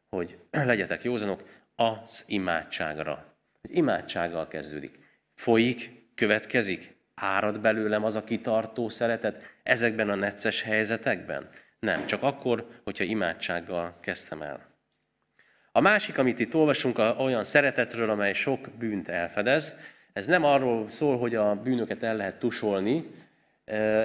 hogy 0.08 0.38
legyetek 0.50 1.02
józanok, 1.02 1.42
az 1.76 2.24
imádságra. 2.26 3.34
Hogy 3.60 3.76
imádsággal 3.76 4.48
kezdődik. 4.48 4.98
Folyik, 5.34 5.90
következik, 6.14 6.96
árad 7.14 7.60
belőlem 7.60 8.04
az 8.04 8.16
a 8.16 8.24
kitartó 8.24 8.88
szeretet 8.88 9.42
ezekben 9.62 10.10
a 10.10 10.14
necces 10.14 10.62
helyzetekben? 10.62 11.50
Nem, 11.78 12.06
csak 12.06 12.22
akkor, 12.22 12.66
hogyha 12.84 13.04
imádsággal 13.04 13.96
kezdtem 14.00 14.42
el. 14.42 14.74
A 15.72 15.80
másik, 15.80 16.18
amit 16.18 16.38
itt 16.38 16.54
olvasunk, 16.54 16.98
olyan 17.18 17.44
szeretetről, 17.44 18.10
amely 18.10 18.32
sok 18.32 18.68
bűnt 18.78 19.08
elfedez. 19.08 19.78
Ez 20.12 20.26
nem 20.26 20.44
arról 20.44 20.88
szól, 20.88 21.18
hogy 21.18 21.34
a 21.34 21.54
bűnöket 21.54 22.02
el 22.02 22.16
lehet 22.16 22.38
tusolni, 22.38 23.04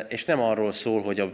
és 0.08 0.26
nem 0.26 0.42
arról 0.42 0.72
szól, 0.72 1.02
hogy 1.02 1.20
a, 1.20 1.32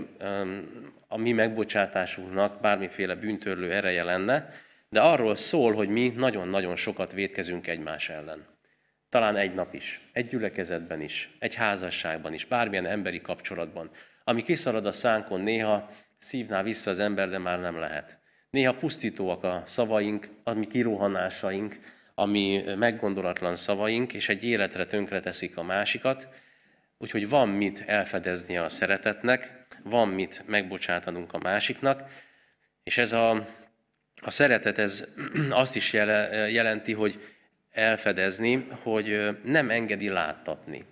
a 1.07 1.17
mi 1.17 1.31
megbocsátásunknak 1.31 2.61
bármiféle 2.61 3.15
bűntörlő 3.15 3.71
ereje 3.71 4.03
lenne, 4.03 4.53
de 4.89 5.01
arról 5.01 5.35
szól, 5.35 5.73
hogy 5.73 5.89
mi 5.89 6.13
nagyon-nagyon 6.15 6.75
sokat 6.75 7.11
védkezünk 7.11 7.67
egymás 7.67 8.09
ellen. 8.09 8.45
Talán 9.09 9.35
egy 9.35 9.53
nap 9.53 9.73
is, 9.73 10.09
egy 10.13 10.27
gyülekezetben 10.27 11.01
is, 11.01 11.35
egy 11.39 11.55
házasságban 11.55 12.33
is, 12.33 12.45
bármilyen 12.45 12.85
emberi 12.85 13.21
kapcsolatban. 13.21 13.91
Ami 14.23 14.43
kiszalad 14.43 14.85
a 14.85 14.91
szánkon, 14.91 15.41
néha 15.41 15.89
szívná 16.17 16.63
vissza 16.63 16.89
az 16.89 16.99
ember, 16.99 17.29
de 17.29 17.37
már 17.37 17.59
nem 17.59 17.79
lehet. 17.79 18.19
Néha 18.49 18.73
pusztítóak 18.73 19.43
a 19.43 19.63
szavaink, 19.65 20.29
a 20.43 20.53
mi 20.53 20.67
kirohanásaink, 20.67 21.79
ami 22.15 22.63
meggondolatlan 22.75 23.55
szavaink, 23.55 24.13
és 24.13 24.29
egy 24.29 24.43
életre 24.43 24.85
tönkre 24.85 25.19
teszik 25.19 25.57
a 25.57 25.63
másikat, 25.63 26.27
úgyhogy 26.97 27.29
van 27.29 27.49
mit 27.49 27.83
elfedeznie 27.87 28.63
a 28.63 28.69
szeretetnek, 28.69 29.67
van 29.83 30.07
mit 30.07 30.43
megbocsátanunk 30.45 31.33
a 31.33 31.37
másiknak, 31.37 32.03
és 32.83 32.97
ez 32.97 33.11
a, 33.11 33.47
a 34.21 34.31
szeretet 34.31 34.77
ez 34.77 35.07
azt 35.49 35.75
is 35.75 35.93
jelenti, 36.49 36.93
hogy 36.93 37.19
elfedezni, 37.71 38.67
hogy 38.81 39.37
nem 39.43 39.69
engedi 39.69 40.09
láttatni. 40.09 40.85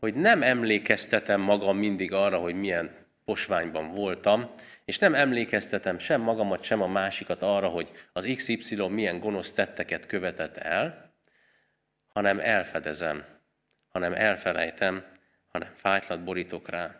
Hogy 0.00 0.14
nem 0.14 0.42
emlékeztetem 0.42 1.40
magam 1.40 1.76
mindig 1.76 2.12
arra, 2.12 2.38
hogy 2.38 2.54
milyen 2.54 2.90
posványban 3.24 3.94
voltam, 3.94 4.50
és 4.84 4.98
nem 4.98 5.14
emlékeztetem 5.14 5.98
sem 5.98 6.20
magamat, 6.20 6.62
sem 6.62 6.82
a 6.82 6.86
másikat 6.86 7.42
arra, 7.42 7.68
hogy 7.68 7.90
az 8.12 8.32
XY 8.36 8.88
milyen 8.88 9.18
gonosz 9.18 9.52
tetteket 9.52 10.06
követett 10.06 10.56
el, 10.56 11.12
hanem 12.12 12.38
elfedezem, 12.40 13.24
hanem 13.88 14.12
elfelejtem, 14.12 15.04
hanem 15.48 15.68
fájtlat 15.76 16.24
borítok 16.24 16.68
rá. 16.68 16.96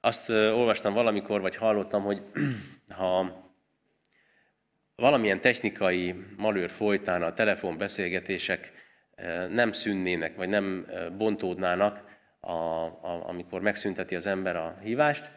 Azt 0.00 0.30
olvastam 0.30 0.92
valamikor, 0.92 1.40
vagy 1.40 1.56
hallottam, 1.56 2.02
hogy 2.02 2.22
ha 2.88 3.47
valamilyen 5.00 5.40
technikai 5.40 6.14
malőr 6.36 6.70
folytán 6.70 7.22
a 7.22 7.34
telefonbeszélgetések 7.34 8.72
nem 9.50 9.72
szűnnének, 9.72 10.36
vagy 10.36 10.48
nem 10.48 10.86
bontódnának, 11.16 12.04
a, 12.40 12.52
a, 12.52 13.24
amikor 13.26 13.60
megszünteti 13.60 14.14
az 14.14 14.26
ember 14.26 14.56
a 14.56 14.78
hívást, 14.82 15.30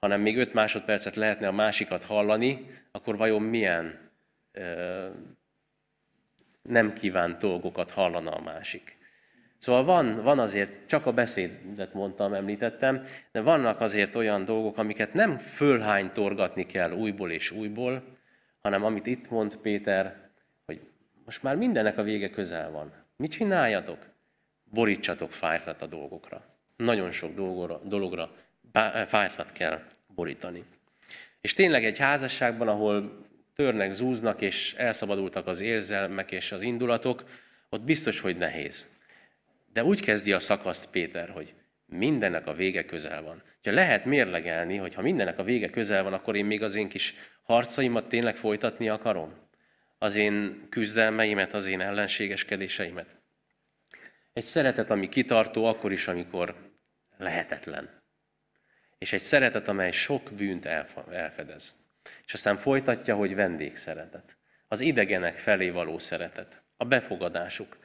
hanem 0.00 0.20
még 0.20 0.38
öt 0.38 0.52
másodpercet 0.52 1.16
lehetne 1.16 1.48
a 1.48 1.52
másikat 1.52 2.04
hallani, 2.04 2.70
akkor 2.92 3.16
vajon 3.16 3.42
milyen 3.42 4.10
ö, 4.52 5.06
nem 6.62 6.92
kívánt 6.92 7.38
dolgokat 7.38 7.90
hallana 7.90 8.30
a 8.30 8.42
másik. 8.42 8.96
Szóval 9.58 9.84
van, 9.84 10.22
van 10.22 10.38
azért, 10.38 10.86
csak 10.86 11.06
a 11.06 11.12
beszédet 11.12 11.94
mondtam, 11.94 12.32
említettem, 12.32 13.06
de 13.32 13.40
vannak 13.40 13.80
azért 13.80 14.14
olyan 14.14 14.44
dolgok, 14.44 14.78
amiket 14.78 15.14
nem 15.14 15.38
fölhánytorgatni 15.38 16.66
kell 16.66 16.92
újból 16.92 17.30
és 17.30 17.50
újból, 17.50 18.16
hanem 18.66 18.84
amit 18.84 19.06
itt 19.06 19.30
mond 19.30 19.56
Péter, 19.56 20.30
hogy 20.64 20.80
most 21.24 21.42
már 21.42 21.56
mindennek 21.56 21.98
a 21.98 22.02
vége 22.02 22.30
közel 22.30 22.70
van. 22.70 22.92
Mit 23.16 23.30
csináljatok? 23.30 24.06
Borítsatok 24.64 25.32
fájtlat 25.32 25.82
a 25.82 25.86
dolgokra. 25.86 26.44
Nagyon 26.76 27.10
sok 27.10 27.34
dologra, 27.34 27.80
dologra 27.84 28.30
fájtlat 29.06 29.52
kell 29.52 29.82
borítani. 30.14 30.64
És 31.40 31.52
tényleg 31.52 31.84
egy 31.84 31.98
házasságban, 31.98 32.68
ahol 32.68 33.26
törnek, 33.54 33.92
zúznak, 33.92 34.40
és 34.40 34.74
elszabadultak 34.74 35.46
az 35.46 35.60
érzelmek 35.60 36.32
és 36.32 36.52
az 36.52 36.62
indulatok, 36.62 37.24
ott 37.68 37.82
biztos, 37.82 38.20
hogy 38.20 38.36
nehéz. 38.36 38.88
De 39.72 39.84
úgy 39.84 40.00
kezdi 40.00 40.32
a 40.32 40.38
szakaszt 40.38 40.90
Péter, 40.90 41.28
hogy 41.28 41.54
mindennek 41.84 42.46
a 42.46 42.54
vége 42.54 42.84
közel 42.84 43.22
van. 43.22 43.42
Ha 43.66 43.72
lehet 43.72 44.04
mérlegelni, 44.04 44.76
hogy 44.76 44.94
ha 44.94 45.02
mindennek 45.02 45.38
a 45.38 45.42
vége 45.42 45.70
közel 45.70 46.02
van, 46.02 46.12
akkor 46.12 46.36
én 46.36 46.44
még 46.44 46.62
az 46.62 46.74
én 46.74 46.88
kis 46.88 47.14
harcaimat 47.42 48.08
tényleg 48.08 48.36
folytatni 48.36 48.88
akarom? 48.88 49.34
Az 49.98 50.14
én 50.14 50.66
küzdelmeimet, 50.70 51.54
az 51.54 51.66
én 51.66 51.80
ellenségeskedéseimet? 51.80 53.06
Egy 54.32 54.44
szeretet, 54.44 54.90
ami 54.90 55.08
kitartó 55.08 55.64
akkor 55.64 55.92
is, 55.92 56.08
amikor 56.08 56.54
lehetetlen. 57.16 58.02
És 58.98 59.12
egy 59.12 59.20
szeretet, 59.20 59.68
amely 59.68 59.90
sok 59.90 60.32
bűnt 60.32 60.64
elfedez. 61.10 61.76
És 62.26 62.34
aztán 62.34 62.56
folytatja, 62.56 63.16
hogy 63.16 63.34
vendégszeretet. 63.34 64.36
Az 64.68 64.80
idegenek 64.80 65.38
felé 65.38 65.70
való 65.70 65.98
szeretet. 65.98 66.62
A 66.76 66.84
befogadásuk. 66.84 67.78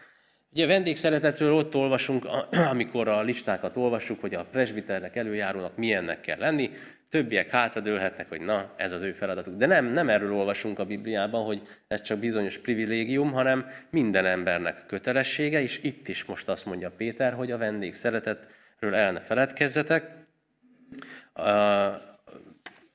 Ugye 0.53 0.63
a 0.63 0.67
vendégszeretetről 0.67 1.53
ott 1.53 1.75
olvasunk, 1.75 2.25
amikor 2.73 3.07
a 3.07 3.21
listákat 3.21 3.77
olvassuk, 3.77 4.21
hogy 4.21 4.33
a 4.33 4.45
presbiternek, 4.45 5.15
előjárónak 5.15 5.77
milyennek 5.77 6.21
kell 6.21 6.37
lenni, 6.39 6.71
többiek 7.09 7.49
hátradőlhetnek, 7.49 8.29
hogy 8.29 8.41
na, 8.41 8.73
ez 8.75 8.91
az 8.91 9.03
ő 9.03 9.13
feladatuk. 9.13 9.55
De 9.55 9.65
nem, 9.65 9.85
nem 9.85 10.09
erről 10.09 10.33
olvasunk 10.33 10.79
a 10.79 10.85
Bibliában, 10.85 11.45
hogy 11.45 11.61
ez 11.87 12.01
csak 12.01 12.19
bizonyos 12.19 12.57
privilégium, 12.57 13.31
hanem 13.31 13.65
minden 13.89 14.25
embernek 14.25 14.85
kötelessége, 14.85 15.61
és 15.61 15.79
itt 15.83 16.07
is 16.07 16.25
most 16.25 16.49
azt 16.49 16.65
mondja 16.65 16.91
Péter, 16.91 17.33
hogy 17.33 17.51
a 17.51 17.57
vendég 17.57 17.93
szeretetről 17.93 18.95
el 18.95 19.11
ne 19.11 19.21
feledkezzetek. 19.21 20.09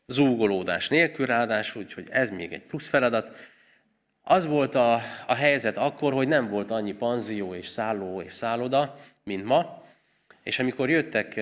Zúgolódás 0.07 0.89
nélkül 0.89 1.27
ráadásul, 1.27 1.83
úgyhogy 1.83 2.07
ez 2.11 2.31
még 2.31 2.53
egy 2.53 2.63
plusz 2.63 2.89
feladat. 2.89 3.31
Az 4.29 4.47
volt 4.47 4.75
a, 4.75 5.01
a 5.27 5.35
helyzet 5.35 5.77
akkor, 5.77 6.13
hogy 6.13 6.29
nem 6.29 6.49
volt 6.49 6.71
annyi 6.71 6.93
panzió 6.93 7.55
és 7.55 7.67
szálló 7.67 8.21
és 8.21 8.33
szálloda, 8.33 8.99
mint 9.25 9.45
ma, 9.45 9.85
és 10.43 10.59
amikor 10.59 10.91
jöttek, 10.91 11.41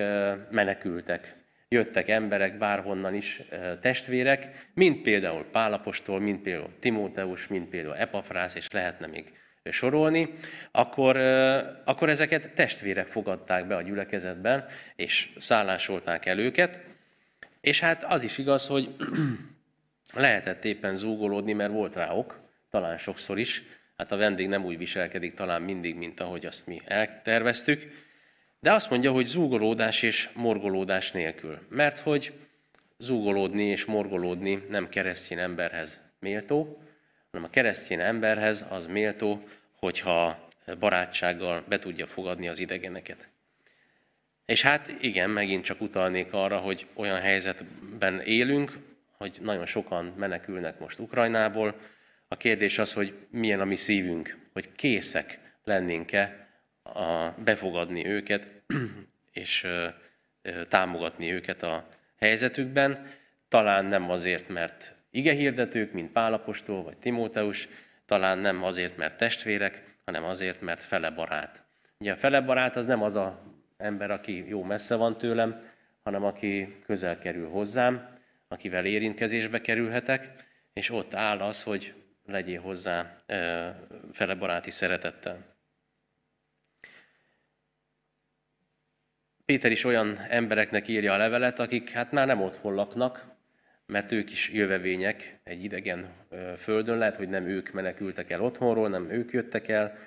menekültek 0.51 1.35
jöttek 1.69 2.09
emberek 2.09 2.57
bárhonnan 2.57 3.13
is, 3.13 3.41
testvérek, 3.81 4.69
mint 4.73 5.01
például 5.01 5.45
Pálapostól, 5.51 6.19
mint 6.19 6.41
például 6.41 6.69
Timóteus, 6.79 7.47
mint 7.47 7.69
például 7.69 7.95
Epafrász, 7.95 8.55
és 8.55 8.71
lehetne 8.71 9.07
még 9.07 9.33
sorolni, 9.63 10.33
akkor, 10.71 11.17
akkor 11.85 12.09
ezeket 12.09 12.53
testvérek 12.53 13.07
fogadták 13.07 13.67
be 13.67 13.75
a 13.75 13.81
gyülekezetben, 13.81 14.65
és 14.95 15.29
szállásolták 15.37 16.25
el 16.25 16.39
őket. 16.39 16.79
És 17.61 17.79
hát 17.79 18.03
az 18.03 18.23
is 18.23 18.37
igaz, 18.37 18.67
hogy 18.67 18.95
lehetett 20.13 20.65
éppen 20.65 20.95
zúgolódni, 20.95 21.53
mert 21.53 21.71
volt 21.71 21.95
rá 21.95 22.11
ok, 22.11 22.43
talán 22.75 22.97
sokszor 22.97 23.39
is, 23.39 23.63
hát 23.97 24.11
a 24.11 24.17
vendég 24.17 24.47
nem 24.47 24.65
úgy 24.65 24.77
viselkedik 24.77 25.33
talán 25.33 25.61
mindig, 25.61 25.95
mint 25.95 26.19
ahogy 26.19 26.45
azt 26.45 26.67
mi 26.67 26.81
elterveztük, 26.85 28.03
de 28.59 28.73
azt 28.73 28.89
mondja, 28.89 29.11
hogy 29.11 29.25
zúgolódás 29.25 30.01
és 30.01 30.29
morgolódás 30.33 31.11
nélkül. 31.11 31.59
Mert 31.69 31.99
hogy 31.99 32.33
zúgolódni 32.97 33.63
és 33.63 33.85
morgolódni 33.85 34.63
nem 34.69 34.89
keresztény 34.89 35.39
emberhez 35.39 36.01
méltó, 36.19 36.81
hanem 37.31 37.47
a 37.47 37.49
keresztény 37.49 37.99
emberhez 37.99 38.65
az 38.69 38.87
méltó, 38.87 39.47
hogyha 39.79 40.49
barátsággal 40.79 41.63
be 41.67 41.79
tudja 41.79 42.07
fogadni 42.07 42.47
az 42.47 42.59
idegeneket. 42.59 43.27
És 44.45 44.61
hát 44.61 44.95
igen, 45.01 45.29
megint 45.29 45.63
csak 45.63 45.81
utalnék 45.81 46.33
arra, 46.33 46.57
hogy 46.57 46.87
olyan 46.93 47.19
helyzetben 47.19 48.21
élünk, 48.21 48.71
hogy 49.17 49.37
nagyon 49.41 49.65
sokan 49.65 50.13
menekülnek 50.17 50.79
most 50.79 50.99
Ukrajnából. 50.99 51.75
A 52.27 52.37
kérdés 52.37 52.79
az, 52.79 52.93
hogy 52.93 53.13
milyen 53.29 53.59
a 53.59 53.65
mi 53.65 53.75
szívünk, 53.75 54.37
hogy 54.53 54.71
készek 54.71 55.39
lennénk-e 55.63 56.47
a 56.83 57.29
befogadni 57.43 58.05
őket, 58.05 58.47
és 59.31 59.67
támogatni 60.67 61.31
őket 61.31 61.63
a 61.63 61.87
helyzetükben. 62.19 63.07
Talán 63.47 63.85
nem 63.85 64.09
azért, 64.09 64.47
mert 64.47 64.95
igehirdetők, 65.11 65.91
mint 65.91 66.11
Pálapostól 66.11 66.83
vagy 66.83 66.97
Timóteus, 66.97 67.67
talán 68.05 68.37
nem 68.37 68.63
azért, 68.63 68.97
mert 68.97 69.17
testvérek, 69.17 69.83
hanem 70.05 70.23
azért, 70.23 70.61
mert 70.61 70.81
fele 70.81 71.09
barát. 71.09 71.63
Ugye 71.99 72.11
a 72.11 72.17
fele 72.17 72.41
barát 72.41 72.75
az 72.75 72.85
nem 72.85 73.01
az 73.01 73.15
a 73.15 73.41
ember, 73.77 74.11
aki 74.11 74.45
jó 74.47 74.63
messze 74.63 74.95
van 74.95 75.17
tőlem, 75.17 75.59
hanem 76.03 76.23
aki 76.23 76.75
közel 76.85 77.17
kerül 77.17 77.49
hozzám, 77.49 78.07
akivel 78.47 78.85
érintkezésbe 78.85 79.61
kerülhetek, 79.61 80.29
és 80.73 80.89
ott 80.89 81.13
áll 81.13 81.39
az, 81.39 81.63
hogy 81.63 81.93
legyél 82.25 82.61
hozzá 82.61 83.15
fele 84.11 84.35
baráti 84.35 84.71
szeretettel. 84.71 85.53
Péter 89.45 89.71
is 89.71 89.83
olyan 89.83 90.17
embereknek 90.29 90.87
írja 90.87 91.13
a 91.13 91.17
levelet, 91.17 91.59
akik 91.59 91.89
hát 91.89 92.11
már 92.11 92.27
nem 92.27 92.41
otthon 92.41 92.73
laknak, 92.73 93.33
mert 93.85 94.11
ők 94.11 94.31
is 94.31 94.49
jövevények 94.49 95.39
egy 95.43 95.63
idegen 95.63 96.13
földön, 96.57 96.97
lehet, 96.97 97.15
hogy 97.15 97.29
nem 97.29 97.45
ők 97.45 97.71
menekültek 97.71 98.31
el 98.31 98.41
otthonról, 98.41 98.89
nem 98.89 99.09
ők 99.09 99.31
jöttek 99.31 99.67
el, 99.67 99.97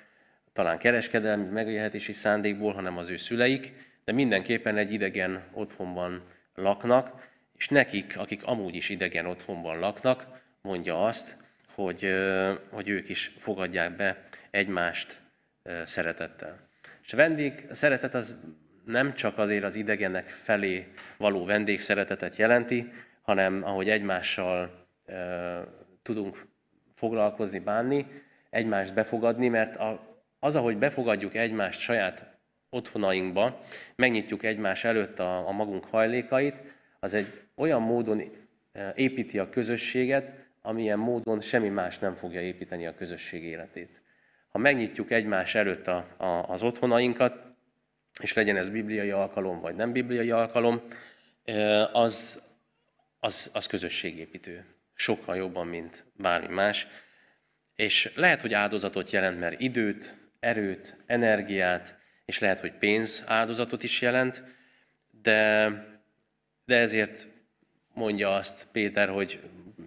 talán 0.53 0.77
kereskedelmi 0.77 1.45
megélhetési 1.45 2.11
szándékból, 2.11 2.73
hanem 2.73 2.97
az 2.97 3.09
ő 3.09 3.17
szüleik, 3.17 3.73
de 4.03 4.11
mindenképpen 4.11 4.77
egy 4.77 4.93
idegen 4.93 5.43
otthonban 5.51 6.23
laknak, 6.55 7.27
és 7.57 7.67
nekik, 7.67 8.17
akik 8.17 8.43
amúgy 8.43 8.75
is 8.75 8.89
idegen 8.89 9.25
otthonban 9.25 9.79
laknak, 9.79 10.27
mondja 10.61 11.03
azt, 11.03 11.37
hogy, 11.83 12.13
hogy 12.69 12.89
ők 12.89 13.09
is 13.09 13.35
fogadják 13.37 13.95
be 13.95 14.23
egymást 14.51 15.21
szeretettel. 15.85 16.59
És 17.03 17.13
a 17.13 17.17
vendég 17.17 17.65
a 17.69 17.73
szeretet 17.73 18.13
az 18.13 18.39
nem 18.85 19.13
csak 19.13 19.37
azért 19.37 19.63
az 19.63 19.75
idegenek 19.75 20.27
felé 20.27 20.87
való 21.17 21.45
vendégszeretetet 21.45 22.35
jelenti, 22.35 22.91
hanem 23.21 23.63
ahogy 23.63 23.89
egymással 23.89 24.85
e, 25.05 25.15
tudunk 26.01 26.45
foglalkozni, 26.95 27.59
bánni, 27.59 28.05
egymást 28.49 28.93
befogadni, 28.93 29.47
mert 29.47 29.79
az, 30.39 30.55
ahogy 30.55 30.77
befogadjuk 30.77 31.35
egymást 31.35 31.79
saját 31.79 32.37
otthonainkba, 32.69 33.61
megnyitjuk 33.95 34.43
egymás 34.43 34.83
előtt 34.83 35.19
a, 35.19 35.47
a 35.47 35.51
magunk 35.51 35.85
hajlékait, 35.85 36.61
az 36.99 37.13
egy 37.13 37.41
olyan 37.55 37.81
módon 37.81 38.21
építi 38.95 39.39
a 39.39 39.49
közösséget, 39.49 40.48
amilyen 40.61 40.99
módon 40.99 41.39
semmi 41.39 41.69
más 41.69 41.99
nem 41.99 42.15
fogja 42.15 42.41
építeni 42.41 42.85
a 42.85 42.95
közösség 42.95 43.43
életét. 43.43 44.01
Ha 44.49 44.57
megnyitjuk 44.57 45.11
egymás 45.11 45.55
előtt 45.55 45.87
a, 45.87 46.07
a, 46.17 46.25
az 46.25 46.63
otthonainkat, 46.63 47.47
és 48.21 48.33
legyen 48.33 48.57
ez 48.57 48.69
bibliai 48.69 49.09
alkalom, 49.09 49.59
vagy 49.59 49.75
nem 49.75 49.91
bibliai 49.91 50.31
alkalom, 50.31 50.81
az, 51.91 52.43
az, 53.19 53.49
az 53.53 53.65
közösségépítő. 53.65 54.65
Sokkal 54.93 55.35
jobban, 55.35 55.67
mint 55.67 56.05
bármi 56.15 56.53
más. 56.53 56.87
És 57.75 58.11
lehet, 58.15 58.41
hogy 58.41 58.53
áldozatot 58.53 59.09
jelent, 59.09 59.39
mert 59.39 59.61
időt, 59.61 60.17
erőt, 60.39 61.03
energiát, 61.05 61.97
és 62.25 62.39
lehet, 62.39 62.59
hogy 62.59 62.73
pénz 62.73 63.23
áldozatot 63.27 63.83
is 63.83 64.01
jelent, 64.01 64.43
de, 65.21 65.69
de 66.65 66.77
ezért 66.77 67.27
mondja 67.93 68.35
azt 68.35 68.67
Péter, 68.71 69.09
hogy 69.09 69.39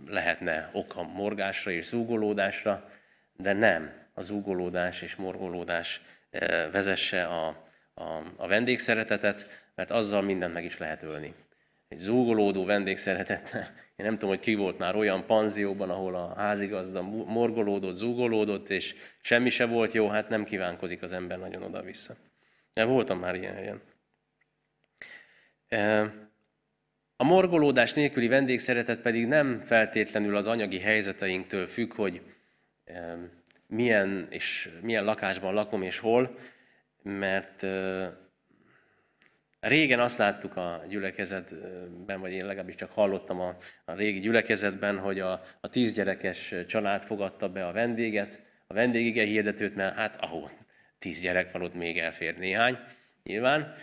lehetne 0.07 0.71
oka 0.73 1.03
morgásra 1.03 1.71
és 1.71 1.87
zúgolódásra, 1.87 2.91
de 3.37 3.53
nem 3.53 3.93
a 4.15 4.21
zúgolódás 4.21 5.03
és 5.03 5.17
morgolódás 5.17 6.01
vezesse 6.73 7.25
a, 7.25 7.47
a, 7.95 8.23
a 8.37 8.47
vendégszeretetet, 8.47 9.65
mert 9.75 9.91
azzal 9.91 10.23
mindent 10.23 10.53
meg 10.53 10.65
is 10.65 10.79
lehet 10.79 11.03
ölni. 11.03 11.35
Egy 11.89 11.99
zúgolódó 11.99 12.65
vendégszeretet, 12.65 13.55
én 13.97 14.07
nem 14.07 14.13
tudom, 14.13 14.29
hogy 14.29 14.41
ki 14.41 14.55
volt 14.55 14.79
már 14.79 14.97
olyan 14.97 15.27
panzióban, 15.27 15.91
ahol 15.91 16.15
a 16.15 16.35
házigazda 16.35 17.03
morgolódott, 17.03 17.95
zúgolódott, 17.95 18.69
és 18.69 18.95
semmi 19.21 19.51
se 19.51 19.67
volt 19.67 19.93
jó, 19.93 20.09
hát 20.09 20.29
nem 20.29 20.45
kívánkozik 20.45 21.03
az 21.03 21.13
ember 21.13 21.39
nagyon 21.39 21.63
oda-vissza. 21.63 22.17
Voltam 22.75 23.19
már 23.19 23.35
ilyen 23.35 23.55
helyen. 23.55 23.81
A 27.17 27.25
morgolódás 27.25 27.93
nélküli 27.93 28.29
vendégszeretet 28.29 29.01
pedig 29.01 29.27
nem 29.27 29.61
feltétlenül 29.61 30.37
az 30.37 30.47
anyagi 30.47 30.79
helyzeteinktől 30.79 31.67
függ, 31.67 31.93
hogy 31.95 32.21
milyen, 33.67 34.27
és 34.31 34.71
milyen 34.81 35.05
lakásban 35.05 35.55
lakom 35.55 35.83
és 35.83 35.99
hol, 35.99 36.39
mert 37.03 37.67
régen 39.61 40.01
azt 40.01 40.19
láttuk 40.19 40.57
a 40.57 40.85
gyülekezetben, 40.89 42.21
vagy 42.21 42.33
én 42.33 42.47
legalábbis 42.47 42.75
csak 42.75 42.91
hallottam 42.91 43.41
a, 43.41 43.57
a 43.85 43.93
régi 43.93 44.19
gyülekezetben, 44.19 44.99
hogy 44.99 45.21
a, 45.21 45.41
a 45.61 45.69
tízgyerekes 45.69 46.55
család 46.67 47.05
fogadta 47.05 47.49
be 47.49 47.67
a 47.67 47.73
vendéget, 47.73 48.43
a 48.67 48.75
vendégige 48.75 49.25
hirdetőt, 49.25 49.75
mert 49.75 49.97
hát 49.97 50.17
ahol 50.21 50.51
tíz 50.99 51.21
gyerek 51.21 51.53
van, 51.53 51.63
ott 51.63 51.75
még 51.75 51.99
elfér 51.99 52.39
néhány, 52.39 52.79
nyilván. 53.23 53.75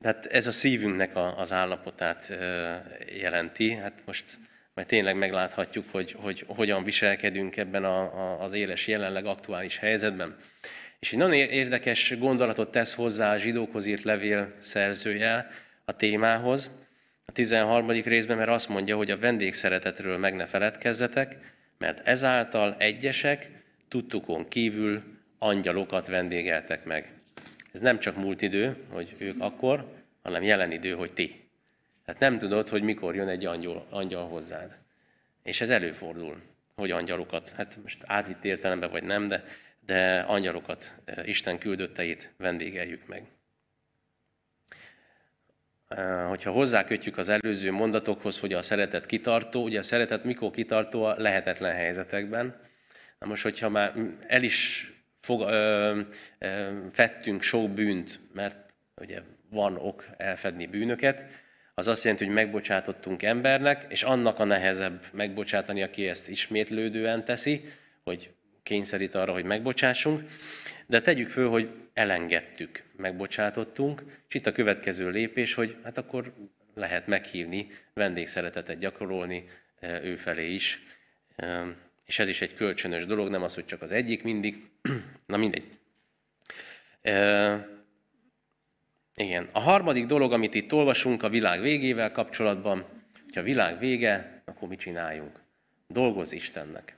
Tehát 0.00 0.26
ez 0.26 0.46
a 0.46 0.52
szívünknek 0.52 1.16
a, 1.16 1.38
az 1.38 1.52
állapotát 1.52 2.32
jelenti. 3.18 3.74
Hát 3.74 4.02
most 4.04 4.24
majd 4.74 4.86
tényleg 4.86 5.16
megláthatjuk, 5.16 5.84
hogy, 5.90 6.16
hogy 6.18 6.44
hogyan 6.46 6.84
viselkedünk 6.84 7.56
ebben 7.56 7.84
a, 7.84 8.00
a, 8.00 8.42
az 8.42 8.52
éles 8.52 8.86
jelenleg 8.86 9.26
aktuális 9.26 9.78
helyzetben. 9.78 10.36
És 10.98 11.12
egy 11.12 11.18
nagyon 11.18 11.34
érdekes 11.34 12.18
gondolatot 12.18 12.70
tesz 12.70 12.94
hozzá 12.94 13.32
a 13.32 13.38
zsidókhoz 13.38 13.86
írt 13.86 14.02
levél 14.02 14.52
szerzője 14.58 15.50
a 15.84 15.96
témához, 15.96 16.70
a 17.24 17.32
13. 17.32 17.90
részben, 17.90 18.36
mert 18.36 18.48
azt 18.48 18.68
mondja, 18.68 18.96
hogy 18.96 19.10
a 19.10 19.18
vendégszeretetről 19.18 20.18
meg 20.18 20.34
ne 20.34 20.46
feledkezzetek, 20.46 21.36
mert 21.78 22.06
ezáltal 22.06 22.74
egyesek 22.78 23.50
tudtukon 23.88 24.48
kívül 24.48 25.02
angyalokat 25.38 26.06
vendégeltek 26.06 26.84
meg. 26.84 27.17
Ez 27.72 27.80
nem 27.80 27.98
csak 27.98 28.16
múlt 28.16 28.42
idő, 28.42 28.76
hogy 28.90 29.14
ők 29.18 29.40
akkor, 29.40 29.86
hanem 30.22 30.42
jelen 30.42 30.72
idő, 30.72 30.92
hogy 30.92 31.12
ti. 31.12 31.50
Tehát 32.04 32.20
nem 32.20 32.38
tudod, 32.38 32.68
hogy 32.68 32.82
mikor 32.82 33.14
jön 33.14 33.28
egy 33.28 33.44
angyal, 33.44 33.86
angyal 33.90 34.26
hozzád. 34.28 34.76
És 35.42 35.60
ez 35.60 35.70
előfordul, 35.70 36.40
hogy 36.74 36.90
angyalokat, 36.90 37.48
hát 37.48 37.78
most 37.82 38.02
átvitt 38.06 38.44
értelemben 38.44 38.90
vagy 38.90 39.02
nem, 39.02 39.28
de 39.28 39.44
de 39.88 40.18
angyalokat, 40.20 40.92
e, 41.04 41.24
Isten 41.24 41.58
küldötteit 41.58 42.32
vendégeljük 42.36 43.06
meg. 43.06 43.26
E, 45.88 46.22
hogyha 46.22 46.50
hozzákötjük 46.50 47.18
az 47.18 47.28
előző 47.28 47.70
mondatokhoz, 47.70 48.40
hogy 48.40 48.52
a 48.52 48.62
szeretet 48.62 49.06
kitartó, 49.06 49.62
ugye 49.62 49.78
a 49.78 49.82
szeretet 49.82 50.24
mikor 50.24 50.50
kitartó 50.50 51.04
a 51.04 51.14
lehetetlen 51.18 51.74
helyzetekben. 51.74 52.60
Na 53.18 53.26
most, 53.26 53.42
hogyha 53.42 53.68
már 53.68 53.94
el 54.26 54.42
is 54.42 54.92
fog, 55.28 55.40
ö, 55.40 56.00
ö, 56.38 56.68
fettünk 56.92 57.42
sok 57.42 57.70
bűnt, 57.70 58.20
mert 58.32 58.74
ugye 58.96 59.20
van 59.50 59.76
ok 59.76 60.06
elfedni 60.16 60.66
bűnöket, 60.66 61.24
az 61.74 61.86
azt 61.86 62.04
jelenti, 62.04 62.24
hogy 62.24 62.34
megbocsátottunk 62.34 63.22
embernek, 63.22 63.86
és 63.88 64.02
annak 64.02 64.38
a 64.38 64.44
nehezebb 64.44 65.04
megbocsátani, 65.12 65.82
aki 65.82 66.08
ezt 66.08 66.28
ismétlődően 66.28 67.24
teszi, 67.24 67.64
hogy 68.04 68.30
kényszerít 68.62 69.14
arra, 69.14 69.32
hogy 69.32 69.44
megbocsássunk, 69.44 70.30
de 70.86 71.00
tegyük 71.00 71.28
föl, 71.28 71.48
hogy 71.48 71.70
elengedtük, 71.94 72.82
megbocsátottunk, 72.96 74.02
és 74.28 74.34
itt 74.34 74.46
a 74.46 74.52
következő 74.52 75.10
lépés, 75.10 75.54
hogy 75.54 75.76
hát 75.84 75.98
akkor 75.98 76.32
lehet 76.74 77.06
meghívni, 77.06 77.66
vendégszeretetet 77.94 78.78
gyakorolni 78.78 79.48
ő 80.02 80.16
felé 80.16 80.54
is. 80.54 80.82
És 82.08 82.18
ez 82.18 82.28
is 82.28 82.40
egy 82.40 82.54
kölcsönös 82.54 83.06
dolog, 83.06 83.28
nem 83.28 83.42
az, 83.42 83.54
hogy 83.54 83.64
csak 83.64 83.82
az 83.82 83.92
egyik 83.92 84.22
mindig. 84.22 84.68
Na 85.26 85.36
mindegy. 85.36 85.78
E, 87.02 87.68
igen. 89.14 89.48
A 89.52 89.60
harmadik 89.60 90.06
dolog, 90.06 90.32
amit 90.32 90.54
itt 90.54 90.72
olvasunk 90.72 91.22
a 91.22 91.28
világ 91.28 91.60
végével 91.60 92.12
kapcsolatban, 92.12 92.86
hogy 93.24 93.38
a 93.38 93.42
világ 93.42 93.78
vége, 93.78 94.42
akkor 94.44 94.68
mit 94.68 94.78
csináljunk? 94.78 95.40
Dolgoz 95.86 96.32
Istennek. 96.32 96.96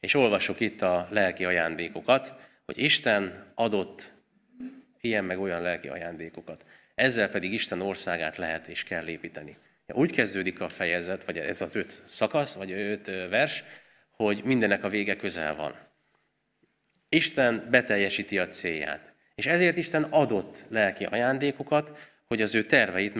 És 0.00 0.14
olvasok 0.14 0.60
itt 0.60 0.82
a 0.82 1.08
lelki 1.10 1.44
ajándékokat, 1.44 2.34
hogy 2.64 2.78
Isten 2.78 3.52
adott 3.54 4.12
ilyen 5.00 5.24
meg 5.24 5.40
olyan 5.40 5.62
lelki 5.62 5.88
ajándékokat. 5.88 6.64
Ezzel 6.94 7.30
pedig 7.30 7.52
Isten 7.52 7.80
országát 7.80 8.36
lehet 8.36 8.68
és 8.68 8.84
kell 8.84 9.08
építeni. 9.08 9.56
Úgy 9.86 10.12
kezdődik 10.12 10.60
a 10.60 10.68
fejezet, 10.68 11.24
vagy 11.24 11.38
ez 11.38 11.60
az 11.60 11.74
öt 11.74 12.02
szakasz, 12.06 12.54
vagy 12.54 12.70
öt 12.70 13.06
vers, 13.06 13.64
hogy 14.24 14.42
mindenek 14.44 14.84
a 14.84 14.88
vége 14.88 15.16
közel 15.16 15.54
van. 15.54 15.74
Isten 17.08 17.66
beteljesíti 17.70 18.38
a 18.38 18.46
célját. 18.46 19.12
És 19.34 19.46
ezért 19.46 19.76
Isten 19.76 20.02
adott 20.02 20.66
lelki 20.68 21.04
ajándékokat, 21.04 21.98
hogy 22.26 22.42
az 22.42 22.54
ő 22.54 22.64
terveit 22.64 23.14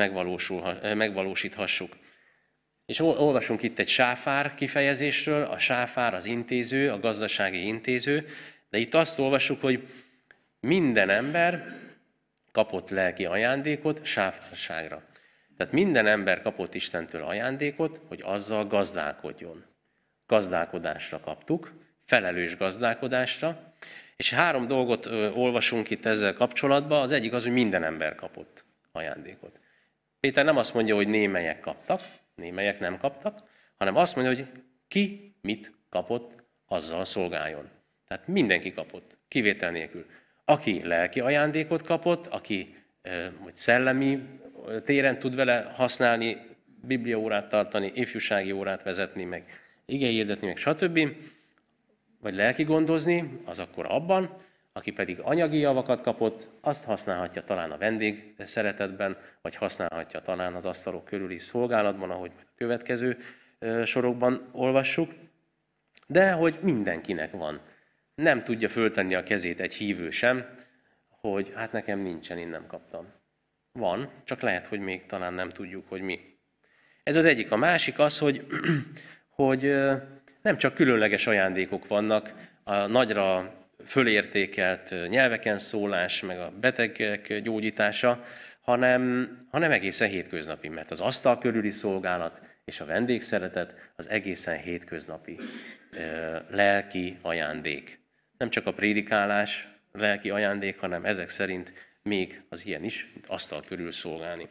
megvalósíthassuk. 0.95 1.97
És 2.87 3.01
olvasunk 3.01 3.63
itt 3.63 3.79
egy 3.79 3.89
sáfár 3.89 4.55
kifejezésről, 4.55 5.43
a 5.43 5.59
sáfár 5.59 6.15
az 6.15 6.27
intéző, 6.27 6.91
a 6.91 6.99
gazdasági 6.99 7.67
intéző, 7.67 8.27
de 8.71 8.79
itt 8.79 8.95
azt 8.95 9.19
olvasjuk, 9.19 9.61
hogy 9.61 9.89
minden 10.61 11.11
ember 11.11 11.65
kapott 12.53 12.89
lelki 12.89 13.25
ajándékot 13.25 14.05
sáfárságra. 14.05 15.03
Tehát 15.57 15.73
minden 15.73 16.07
ember 16.07 16.43
kapott 16.43 16.75
Istentől 16.75 17.23
ajándékot, 17.23 18.01
hogy 18.09 18.21
azzal 18.25 18.67
gazdálkodjon. 18.67 19.70
Gazdálkodásra 20.31 21.21
kaptuk, 21.21 21.73
felelős 22.05 22.57
gazdálkodásra, 22.57 23.75
és 24.17 24.33
három 24.33 24.67
dolgot 24.67 25.07
olvasunk 25.35 25.91
itt 25.91 26.05
ezzel 26.05 26.35
kapcsolatban. 26.35 27.03
Az 27.03 27.13
egyik 27.13 27.33
az, 27.33 27.43
hogy 27.43 27.53
minden 27.53 27.85
ember 27.85 28.15
kapott 28.15 28.65
ajándékot. 28.93 29.59
Péter 30.21 30.45
nem 30.45 30.57
azt 30.57 30.75
mondja, 30.75 30.95
hogy 30.95 31.09
némelyek 31.09 31.61
kaptak, 31.61 32.03
némelyek 32.35 32.81
nem 32.81 32.99
kaptak, 32.99 33.43
hanem 33.77 33.97
azt 33.97 34.17
mondja, 34.17 34.35
hogy 34.35 34.47
ki 34.89 35.35
mit 35.43 35.73
kapott, 35.89 36.43
azzal 36.67 37.05
szolgáljon. 37.05 37.69
Tehát 38.09 38.27
mindenki 38.27 38.73
kapott, 38.73 39.17
kivétel 39.29 39.71
nélkül. 39.71 40.07
Aki 40.45 40.87
lelki 40.87 41.21
ajándékot 41.21 41.83
kapott, 41.83 42.27
aki 42.27 42.77
vagy 43.43 43.57
szellemi 43.57 44.23
téren 44.85 45.19
tud 45.19 45.35
vele 45.35 45.73
használni, 45.75 46.37
bibliaórát 46.83 47.49
tartani, 47.49 47.93
ifjúsági 47.95 48.53
órát 48.53 48.83
vezetni, 48.83 49.25
meg 49.25 49.45
igényhirdetni, 49.93 50.47
meg 50.47 50.57
stb., 50.57 50.99
vagy 52.21 52.35
lelki 52.35 52.63
gondozni, 52.63 53.41
az 53.45 53.59
akkor 53.59 53.87
abban, 53.89 54.37
aki 54.73 54.91
pedig 54.91 55.21
anyagi 55.23 55.59
javakat 55.59 56.01
kapott, 56.01 56.51
azt 56.61 56.85
használhatja 56.85 57.45
talán 57.45 57.71
a 57.71 57.79
vendég 57.79 58.35
szeretetben, 58.39 59.17
vagy 59.43 59.57
használhatja 59.57 60.21
talán 60.21 60.55
az 60.55 60.67
asztalok 60.67 61.05
körüli 61.05 61.39
szolgálatban, 61.39 62.11
ahogy 62.11 62.33
a 62.37 62.53
következő 62.57 63.19
sorokban 63.85 64.49
olvassuk, 64.53 65.13
de 66.07 66.33
hogy 66.33 66.59
mindenkinek 66.63 67.31
van. 67.31 67.61
Nem 68.15 68.45
tudja 68.45 68.69
föltenni 68.69 69.15
a 69.15 69.23
kezét 69.23 69.61
egy 69.61 69.75
hívő 69.75 70.11
sem, 70.11 70.45
hogy 71.09 71.53
hát 71.55 71.73
nekem 71.73 72.01
nincsen, 72.01 72.39
én 72.39 72.49
nem 72.49 72.67
kaptam. 72.67 73.13
Van, 73.73 74.11
csak 74.25 74.41
lehet, 74.41 74.67
hogy 74.67 74.81
még 74.81 75.07
talán 75.07 75.35
nem 75.35 75.49
tudjuk, 75.49 75.89
hogy 75.89 76.01
mi. 76.01 76.21
Ez 77.03 77.17
az 77.17 77.25
egyik. 77.25 77.51
A 77.51 77.57
másik 77.57 77.99
az, 77.99 78.19
hogy, 78.19 78.47
hogy 79.47 79.75
nem 80.43 80.57
csak 80.57 80.75
különleges 80.75 81.27
ajándékok 81.27 81.89
vannak, 81.89 82.35
a 82.65 82.87
nagyra 82.87 83.55
fölértékelt 83.87 84.95
nyelveken 85.09 85.59
szólás, 85.59 86.21
meg 86.21 86.39
a 86.39 86.53
betegek 86.61 87.41
gyógyítása, 87.41 88.25
hanem, 88.61 89.29
hanem 89.51 89.71
egészen 89.71 90.09
hétköznapi, 90.09 90.69
mert 90.69 90.91
az 90.91 91.01
asztal 91.01 91.39
körüli 91.39 91.71
szolgálat 91.71 92.43
és 92.65 92.81
a 92.81 92.85
vendégszeretet 92.85 93.93
az 93.97 94.09
egészen 94.09 94.59
hétköznapi 94.59 95.39
lelki 96.51 97.19
ajándék. 97.23 98.01
Nem 98.39 98.51
csak 98.51 98.67
a 98.67 98.73
prédikálás 98.73 99.69
lelki 99.93 100.31
ajándék, 100.31 100.79
hanem 100.79 101.05
ezek 101.05 101.29
szerint 101.29 101.73
még 102.03 102.43
az 102.49 102.67
ilyen 102.67 102.85
is, 102.85 103.13
asztal 103.27 103.63
körül 103.67 103.93
szolgálni. 103.93 104.49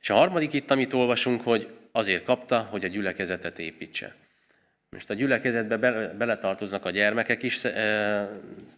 És 0.00 0.10
a 0.10 0.14
harmadik 0.14 0.52
itt, 0.52 0.70
amit 0.70 0.92
olvasunk, 0.92 1.42
hogy 1.42 1.68
azért 1.92 2.24
kapta, 2.24 2.60
hogy 2.60 2.84
a 2.84 2.88
gyülekezetet 2.88 3.58
építse. 3.58 4.14
Most 4.90 5.10
a 5.10 5.14
gyülekezetbe 5.14 5.76
beletartoznak 6.12 6.84
a 6.84 6.90
gyermekek 6.90 7.42
is, 7.42 7.60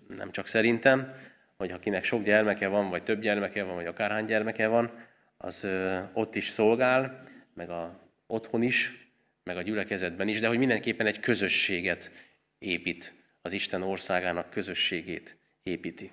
nem 0.09 0.31
csak 0.31 0.47
szerintem, 0.47 1.15
hogy 1.57 1.71
akinek 1.71 2.05
sok 2.05 2.23
gyermeke 2.23 2.69
van, 2.69 2.91
vagy 2.91 3.03
több 3.03 3.21
gyermeke 3.21 3.63
van, 3.63 3.75
vagy 3.75 3.87
akárhány 3.87 4.25
gyermeke 4.25 4.67
van, 4.67 4.91
az 5.37 5.69
ott 6.13 6.35
is 6.35 6.49
szolgál, 6.49 7.23
meg 7.55 7.71
a 7.71 8.01
otthon 8.27 8.63
is, 8.63 9.09
meg 9.45 9.57
a 9.57 9.63
gyülekezetben 9.63 10.29
is, 10.29 10.41
de 10.41 10.49
hogy 10.49 10.59
mindenképpen 10.59 11.07
egy 11.07 11.21
közösséget 11.21 12.11
épít, 12.59 13.15
az 13.43 13.53
Isten 13.53 13.83
országának 13.83 14.51
közösségét 14.51 15.37
építi. 15.63 16.13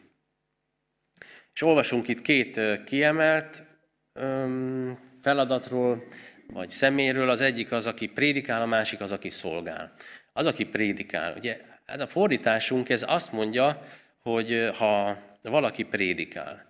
És 1.54 1.62
olvasunk 1.62 2.08
itt 2.08 2.22
két 2.22 2.84
kiemelt 2.84 3.64
feladatról, 5.22 6.08
vagy 6.54 6.70
szeméről, 6.70 7.30
az 7.30 7.42
egyik 7.42 7.72
az, 7.72 7.88
aki 7.88 8.08
prédikál, 8.08 8.62
a 8.62 8.66
másik 8.66 9.00
az, 9.00 9.12
aki 9.12 9.30
szolgál. 9.30 9.94
Az, 10.34 10.46
aki 10.46 10.66
prédikál. 10.66 11.34
Ugye 11.38 11.62
ez 11.86 12.00
a 12.00 12.08
fordításunk, 12.08 12.90
ez 12.90 13.06
azt 13.08 13.32
mondja, 13.32 13.84
hogy 14.20 14.70
ha 14.78 15.18
valaki 15.42 15.84
prédikál, 15.84 16.70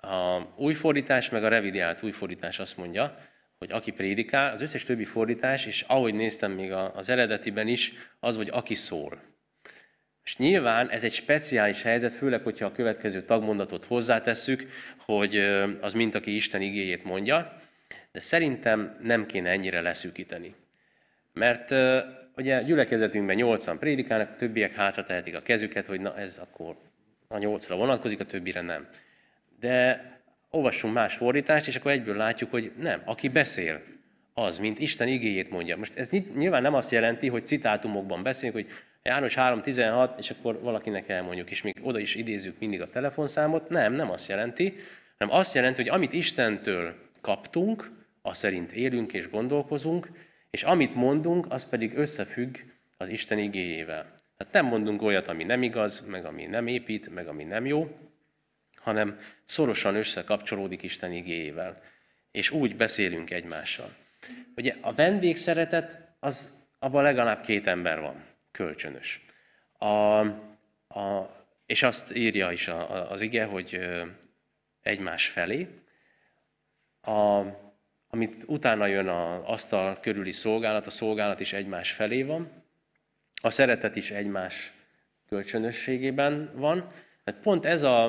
a 0.00 0.46
új 0.56 0.74
fordítás, 0.74 1.28
meg 1.28 1.44
a 1.44 1.48
revidiált 1.48 2.02
új 2.02 2.10
fordítás 2.10 2.58
azt 2.58 2.76
mondja, 2.76 3.18
hogy 3.58 3.72
aki 3.72 3.90
prédikál, 3.90 4.52
az 4.52 4.60
összes 4.60 4.84
többi 4.84 5.04
fordítás, 5.04 5.66
és 5.66 5.84
ahogy 5.86 6.14
néztem 6.14 6.52
még 6.52 6.72
az 6.72 7.08
eredetiben 7.08 7.68
is, 7.68 7.92
az, 8.20 8.36
hogy 8.36 8.48
aki 8.52 8.74
szól. 8.74 9.20
És 10.24 10.36
nyilván 10.36 10.90
ez 10.90 11.04
egy 11.04 11.12
speciális 11.12 11.82
helyzet, 11.82 12.14
főleg, 12.14 12.42
hogyha 12.42 12.66
a 12.66 12.72
következő 12.72 13.22
tagmondatot 13.22 13.84
hozzátesszük, 13.84 14.68
hogy 15.04 15.36
az 15.80 15.92
mint 15.92 16.14
aki 16.14 16.34
Isten 16.34 16.60
igéjét 16.60 17.04
mondja, 17.04 17.56
de 18.12 18.20
szerintem 18.20 18.98
nem 19.02 19.26
kéne 19.26 19.50
ennyire 19.50 19.80
leszűkíteni. 19.80 20.54
Mert 21.32 21.70
ugye 22.36 22.62
gyülekezetünkben 22.62 23.36
nyolcan 23.36 23.78
prédikálnak, 23.78 24.30
a 24.30 24.36
többiek 24.36 24.74
hátra 24.74 25.04
tehetik 25.04 25.36
a 25.36 25.42
kezüket, 25.42 25.86
hogy 25.86 26.00
na 26.00 26.18
ez 26.18 26.38
akkor 26.38 26.76
a 27.28 27.38
nyolcra 27.38 27.76
vonatkozik, 27.76 28.20
a 28.20 28.24
többire 28.24 28.60
nem. 28.60 28.88
De 29.60 30.04
olvassunk 30.50 30.94
más 30.94 31.14
fordítást, 31.14 31.66
és 31.66 31.76
akkor 31.76 31.90
egyből 31.90 32.16
látjuk, 32.16 32.50
hogy 32.50 32.72
nem, 32.78 33.02
aki 33.04 33.28
beszél, 33.28 33.80
az, 34.34 34.58
mint 34.58 34.78
Isten 34.78 35.08
igéjét 35.08 35.50
mondja. 35.50 35.76
Most 35.76 35.96
ez 35.96 36.08
nyilván 36.34 36.62
nem 36.62 36.74
azt 36.74 36.90
jelenti, 36.90 37.28
hogy 37.28 37.46
citátumokban 37.46 38.22
beszélünk, 38.22 38.54
hogy 38.54 38.66
János 39.02 39.34
3.16, 39.34 40.18
és 40.18 40.30
akkor 40.30 40.60
valakinek 40.60 41.08
elmondjuk, 41.08 41.50
és 41.50 41.62
még 41.62 41.76
oda 41.82 41.98
is 41.98 42.14
idézzük 42.14 42.58
mindig 42.58 42.80
a 42.80 42.88
telefonszámot. 42.88 43.68
Nem, 43.68 43.92
nem 43.92 44.10
azt 44.10 44.28
jelenti, 44.28 44.76
hanem 45.18 45.34
azt 45.34 45.54
jelenti, 45.54 45.82
hogy 45.82 45.90
amit 45.90 46.12
Istentől 46.12 46.94
kaptunk, 47.20 47.90
az 48.22 48.38
szerint 48.38 48.72
élünk 48.72 49.12
és 49.12 49.30
gondolkozunk, 49.30 50.08
és 50.50 50.62
amit 50.62 50.94
mondunk, 50.94 51.46
az 51.48 51.68
pedig 51.68 51.96
összefügg 51.96 52.56
az 52.96 53.08
Isten 53.08 53.38
igéjével. 53.38 54.22
Tehát 54.36 54.52
nem 54.52 54.66
mondunk 54.66 55.02
olyat, 55.02 55.28
ami 55.28 55.44
nem 55.44 55.62
igaz, 55.62 56.00
meg 56.00 56.24
ami 56.24 56.46
nem 56.46 56.66
épít, 56.66 57.14
meg 57.14 57.28
ami 57.28 57.44
nem 57.44 57.66
jó, 57.66 57.98
hanem 58.76 59.18
szorosan 59.44 59.94
összekapcsolódik 59.94 60.82
Isten 60.82 61.12
igéjével. 61.12 61.82
És 62.30 62.50
úgy 62.50 62.76
beszélünk 62.76 63.30
egymással. 63.30 63.94
Ugye 64.56 64.76
a 64.80 64.92
vendégszeretet, 64.92 66.14
az 66.20 66.60
abban 66.78 67.02
legalább 67.02 67.44
két 67.44 67.66
ember 67.66 68.00
van, 68.00 68.24
kölcsönös. 68.50 69.24
A, 69.78 70.18
a, 70.88 71.30
és 71.66 71.82
azt 71.82 72.16
írja 72.16 72.52
is 72.52 72.68
a, 72.68 73.10
az 73.10 73.20
ige, 73.20 73.44
hogy 73.44 73.80
egymás 74.80 75.28
felé. 75.28 75.68
A, 77.00 77.42
amit 78.16 78.36
utána 78.46 78.86
jön 78.86 79.08
az 79.08 79.40
asztal 79.44 80.00
körüli 80.00 80.30
szolgálat, 80.30 80.86
a 80.86 80.90
szolgálat 80.90 81.40
is 81.40 81.52
egymás 81.52 81.92
felé 81.92 82.22
van, 82.22 82.50
a 83.42 83.50
szeretet 83.50 83.96
is 83.96 84.10
egymás 84.10 84.72
kölcsönösségében 85.28 86.50
van. 86.54 86.92
Mert 87.24 87.38
pont 87.38 87.64
ez 87.64 87.82
a, 87.82 88.04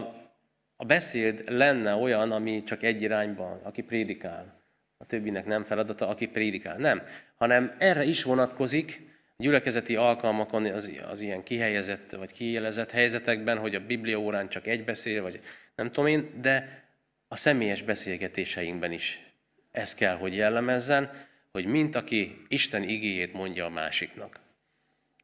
a 0.75 0.85
beszéd 0.85 1.43
lenne 1.47 1.93
olyan, 1.93 2.31
ami 2.31 2.63
csak 2.63 2.83
egy 2.83 3.01
irányban, 3.01 3.59
aki 3.63 3.81
prédikál. 3.81 4.61
A 4.97 5.05
többinek 5.05 5.45
nem 5.45 5.63
feladata, 5.63 6.07
aki 6.07 6.27
prédikál. 6.27 6.77
Nem, 6.77 7.01
hanem 7.35 7.75
erre 7.77 8.03
is 8.03 8.23
vonatkozik, 8.23 9.01
gyülekezeti 9.37 9.95
alkalmakon 9.95 10.65
az, 10.65 10.91
az 11.09 11.21
ilyen 11.21 11.43
kihelyezett 11.43 12.11
vagy 12.11 12.31
kijelezett 12.31 12.91
helyzetekben, 12.91 13.57
hogy 13.57 13.75
a 13.75 13.85
Biblia 13.85 14.19
órán 14.19 14.49
csak 14.49 14.67
egy 14.67 14.83
beszél, 14.83 15.21
vagy 15.21 15.39
nem 15.75 15.87
tudom 15.87 16.07
én, 16.07 16.41
de 16.41 16.83
a 17.27 17.35
személyes 17.35 17.81
beszélgetéseinkben 17.81 18.91
is 18.91 19.32
ez 19.73 19.93
kell, 19.93 20.15
hogy 20.15 20.35
jellemezzen, 20.35 21.11
hogy 21.51 21.65
mint 21.65 21.95
aki 21.95 22.45
Isten 22.47 22.83
igéjét 22.83 23.33
mondja 23.33 23.65
a 23.65 23.69
másiknak. 23.69 24.39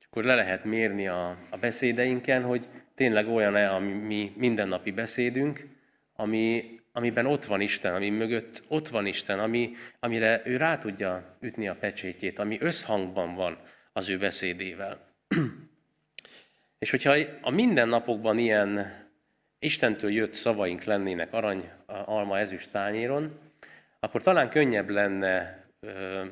Akkor 0.06 0.24
le 0.24 0.36
lehet 0.36 0.64
mérni 0.64 1.08
a, 1.08 1.38
a 1.50 1.58
beszédeinken, 1.58 2.44
hogy 2.44 2.68
tényleg 2.96 3.28
olyan-e 3.28 3.74
a 3.74 3.80
mi 3.80 4.34
mindennapi 4.36 4.92
beszédünk, 4.92 5.68
ami, 6.14 6.80
amiben 6.92 7.26
ott 7.26 7.46
van 7.46 7.62
Isten, 7.62 7.96
ami 7.96 8.10
mögött 8.10 8.64
ott 8.68 8.88
van 8.88 9.06
Isten, 9.06 9.40
ami, 9.40 9.72
amire 10.00 10.42
ő 10.46 10.58
rá 10.58 10.78
tudja 10.78 11.38
ütni 11.40 11.68
a 11.68 11.76
pecsétjét, 11.76 12.40
ami 12.40 12.58
összhangban 12.62 13.36
van 13.36 13.58
az 13.94 14.10
ő 14.10 14.18
beszédével. 14.18 15.08
És 16.80 16.90
hogyha 16.90 17.16
a 17.42 17.50
mindennapokban 17.50 18.38
ilyen 18.38 18.98
Istentől 19.60 20.12
jött 20.12 20.34
szavaink 20.34 20.84
lennének 20.84 21.34
arany, 21.34 21.70
alma, 21.86 22.40
ezüst 22.40 22.72
tányéron, 22.72 23.49
akkor 24.00 24.22
talán 24.22 24.50
könnyebb 24.50 24.90
lenne 24.90 25.64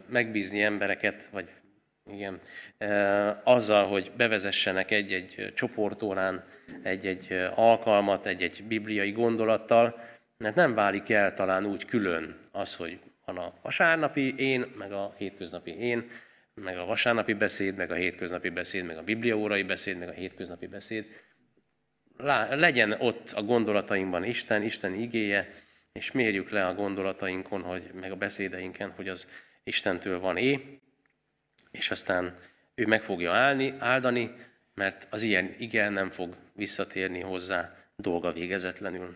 megbízni 0.09 0.61
embereket, 0.61 1.27
vagy 1.27 1.49
igen, 2.11 2.39
azzal, 3.43 3.85
hogy 3.85 4.11
bevezessenek 4.17 4.91
egy-egy 4.91 5.51
csoportórán 5.55 6.43
egy-egy 6.83 7.49
alkalmat, 7.55 8.25
egy-egy 8.25 8.63
bibliai 8.67 9.11
gondolattal, 9.11 9.99
mert 10.37 10.55
nem 10.55 10.73
válik 10.73 11.09
el 11.09 11.33
talán 11.33 11.65
úgy 11.65 11.85
külön 11.85 12.35
az, 12.51 12.75
hogy 12.75 12.99
van 13.25 13.37
a 13.37 13.53
vasárnapi 13.61 14.37
én, 14.37 14.65
meg 14.77 14.91
a 14.91 15.13
hétköznapi 15.17 15.71
én, 15.79 16.09
meg 16.53 16.77
a 16.77 16.85
vasárnapi 16.85 17.33
beszéd, 17.33 17.75
meg 17.75 17.91
a 17.91 17.95
hétköznapi 17.95 18.49
beszéd, 18.49 18.85
meg 18.85 18.97
a 18.97 19.03
bibliaórai 19.03 19.63
beszéd, 19.63 19.97
meg 19.97 20.07
a 20.07 20.11
hétköznapi 20.11 20.67
beszéd. 20.67 21.05
Legyen 22.49 22.91
ott 22.91 23.31
a 23.35 23.41
gondolatainkban 23.41 24.23
Isten, 24.23 24.63
Isten 24.63 24.93
igéje, 24.93 25.49
és 25.97 26.11
mérjük 26.11 26.49
le 26.49 26.65
a 26.65 26.73
gondolatainkon, 26.73 27.61
hogy, 27.61 27.91
meg 27.93 28.11
a 28.11 28.15
beszédeinken, 28.15 28.93
hogy 28.95 29.09
az 29.09 29.27
Istentől 29.63 30.19
van 30.19 30.37
é, 30.37 30.79
és 31.71 31.91
aztán 31.91 32.39
ő 32.75 32.85
meg 32.85 33.03
fogja 33.03 33.33
állni, 33.33 33.75
áldani, 33.79 34.35
mert 34.73 35.07
az 35.09 35.21
ilyen 35.21 35.55
igen 35.57 35.93
nem 35.93 36.09
fog 36.09 36.35
visszatérni 36.53 37.21
hozzá 37.21 37.75
dolga 37.95 38.31
végezetlenül. 38.31 39.15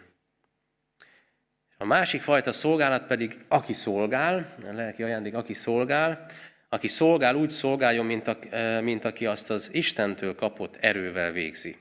A 1.77 1.85
másik 1.85 2.21
fajta 2.21 2.51
szolgálat 2.51 3.07
pedig, 3.07 3.45
aki 3.47 3.73
szolgál, 3.73 4.55
a 4.63 4.71
lelki 4.71 5.03
ajándék, 5.03 5.33
aki 5.33 5.53
szolgál, 5.53 6.31
aki 6.69 6.87
szolgál, 6.87 7.35
úgy 7.35 7.51
szolgáljon, 7.51 8.05
mint, 8.05 8.27
a, 8.27 8.37
mint 8.81 9.05
aki 9.05 9.25
azt 9.25 9.49
az 9.49 9.69
Istentől 9.71 10.35
kapott 10.35 10.75
erővel 10.75 11.31
végzi. 11.31 11.77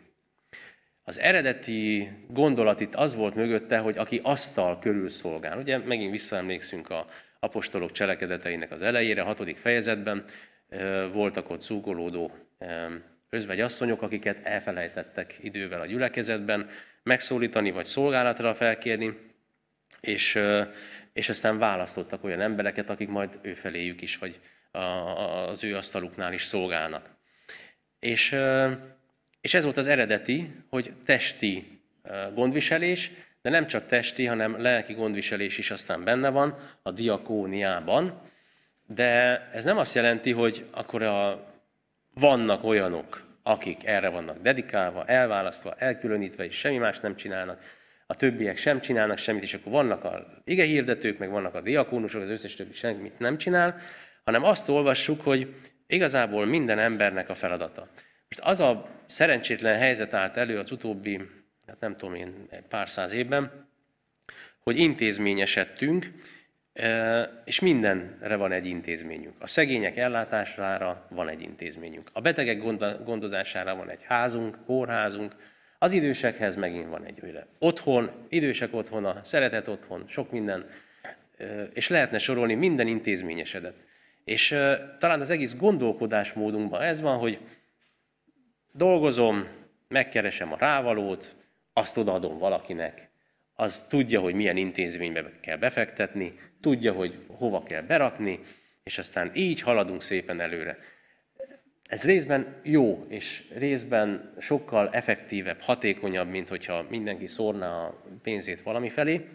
Az 1.04 1.18
eredeti 1.18 2.10
gondolat 2.28 2.80
itt 2.80 2.94
az 2.94 3.14
volt 3.14 3.34
mögötte, 3.34 3.78
hogy 3.78 3.98
aki 3.98 4.20
asztal 4.22 4.78
körül 4.78 5.08
szolgál. 5.08 5.58
Ugye 5.58 5.78
megint 5.78 6.10
visszaemlékszünk 6.10 6.90
a 6.90 7.06
apostolok 7.40 7.92
cselekedeteinek 7.92 8.70
az 8.70 8.82
elejére, 8.82 9.22
hatodik 9.22 9.56
fejezetben 9.56 10.24
voltak 11.12 11.50
ott 11.50 11.62
zúgolódó 11.62 12.32
özvegyasszonyok, 13.30 14.02
akiket 14.02 14.40
elfelejtettek 14.46 15.38
idővel 15.40 15.80
a 15.80 15.86
gyülekezetben 15.86 16.68
megszólítani 17.02 17.70
vagy 17.70 17.84
szolgálatra 17.84 18.54
felkérni, 18.54 19.18
és, 20.00 20.38
és 21.12 21.28
aztán 21.28 21.58
választottak 21.58 22.24
olyan 22.24 22.40
embereket, 22.40 22.90
akik 22.90 23.08
majd 23.08 23.38
ő 23.42 23.54
feléjük 23.54 24.02
is, 24.02 24.18
vagy 24.18 24.40
az 25.48 25.64
ő 25.64 25.76
asztaluknál 25.76 26.32
is 26.32 26.42
szolgálnak. 26.42 27.08
És, 27.98 28.36
és 29.40 29.54
ez 29.54 29.64
volt 29.64 29.76
az 29.76 29.86
eredeti, 29.86 30.50
hogy 30.68 30.92
testi 31.04 31.80
gondviselés, 32.34 33.10
de 33.42 33.50
nem 33.50 33.66
csak 33.66 33.86
testi, 33.86 34.26
hanem 34.26 34.60
lelki 34.60 34.92
gondviselés 34.92 35.58
is 35.58 35.70
aztán 35.70 36.04
benne 36.04 36.28
van 36.28 36.54
a 36.82 36.90
diakóniában. 36.90 38.20
De 38.86 39.48
ez 39.52 39.64
nem 39.64 39.78
azt 39.78 39.94
jelenti, 39.94 40.32
hogy 40.32 40.66
akkor 40.70 41.02
a, 41.02 41.46
vannak 42.14 42.64
olyanok, 42.64 43.28
akik 43.42 43.86
erre 43.86 44.08
vannak 44.08 44.42
dedikálva, 44.42 45.04
elválasztva, 45.04 45.74
elkülönítve, 45.78 46.44
és 46.44 46.56
semmi 46.56 46.76
más 46.76 47.00
nem 47.00 47.16
csinálnak, 47.16 47.62
a 48.06 48.14
többiek 48.14 48.56
sem 48.56 48.80
csinálnak 48.80 49.18
semmit, 49.18 49.42
és 49.42 49.54
akkor 49.54 49.72
vannak 49.72 50.04
a 50.04 50.26
ige 50.44 50.64
hirdetők, 50.64 51.18
meg 51.18 51.30
vannak 51.30 51.54
a 51.54 51.60
diakónusok, 51.60 52.22
az 52.22 52.28
összes 52.28 52.54
többi 52.54 52.72
semmit 52.72 53.18
nem 53.18 53.38
csinál, 53.38 53.80
hanem 54.24 54.44
azt 54.44 54.68
olvassuk, 54.68 55.20
hogy 55.20 55.54
igazából 55.86 56.46
minden 56.46 56.78
embernek 56.78 57.28
a 57.28 57.34
feladata. 57.34 57.88
Most 58.36 58.48
az 58.48 58.60
a 58.60 58.88
szerencsétlen 59.06 59.78
helyzet 59.78 60.14
állt 60.14 60.36
elő 60.36 60.58
az 60.58 60.70
utóbbi, 60.70 61.20
hát 61.66 61.80
nem 61.80 61.96
tudom 61.96 62.14
én, 62.14 62.48
pár 62.68 62.88
száz 62.88 63.12
évben, 63.12 63.68
hogy 64.58 64.78
intézményesedtünk, 64.78 66.12
és 67.44 67.60
mindenre 67.60 68.36
van 68.36 68.52
egy 68.52 68.66
intézményünk. 68.66 69.34
A 69.38 69.46
szegények 69.46 69.96
ellátására 69.96 71.06
van 71.10 71.28
egy 71.28 71.42
intézményünk. 71.42 72.10
A 72.12 72.20
betegek 72.20 72.62
gondozására 73.04 73.76
van 73.76 73.90
egy 73.90 74.02
házunk, 74.02 74.58
kórházunk, 74.66 75.36
az 75.78 75.92
idősekhez 75.92 76.56
megint 76.56 76.88
van 76.88 77.04
egy 77.04 77.20
olyan 77.22 77.46
otthon, 77.58 78.10
idősek 78.28 78.74
otthona, 78.74 79.20
szeretet 79.22 79.68
otthon, 79.68 80.04
sok 80.06 80.30
minden, 80.30 80.66
és 81.72 81.88
lehetne 81.88 82.18
sorolni 82.18 82.54
minden 82.54 82.86
intézményesedet. 82.86 83.74
És 84.24 84.48
talán 84.98 85.20
az 85.20 85.30
egész 85.30 85.56
gondolkodásmódunkban 85.56 86.80
ez 86.80 87.00
van, 87.00 87.18
hogy 87.18 87.38
dolgozom, 88.72 89.48
megkeresem 89.88 90.52
a 90.52 90.56
rávalót, 90.56 91.34
azt 91.72 91.96
odaadom 91.96 92.38
valakinek, 92.38 93.10
az 93.54 93.86
tudja, 93.88 94.20
hogy 94.20 94.34
milyen 94.34 94.56
intézménybe 94.56 95.32
kell 95.40 95.56
befektetni, 95.56 96.38
tudja, 96.60 96.92
hogy 96.92 97.18
hova 97.28 97.62
kell 97.62 97.82
berakni, 97.82 98.40
és 98.82 98.98
aztán 98.98 99.30
így 99.34 99.60
haladunk 99.60 100.02
szépen 100.02 100.40
előre. 100.40 100.78
Ez 101.82 102.04
részben 102.04 102.60
jó, 102.62 103.06
és 103.08 103.44
részben 103.54 104.32
sokkal 104.38 104.88
effektívebb, 104.92 105.60
hatékonyabb, 105.60 106.28
mint 106.28 106.48
hogyha 106.48 106.86
mindenki 106.88 107.26
szórná 107.26 107.70
a 107.70 108.02
pénzét 108.22 108.62
valami 108.62 108.88
felé. 108.88 109.28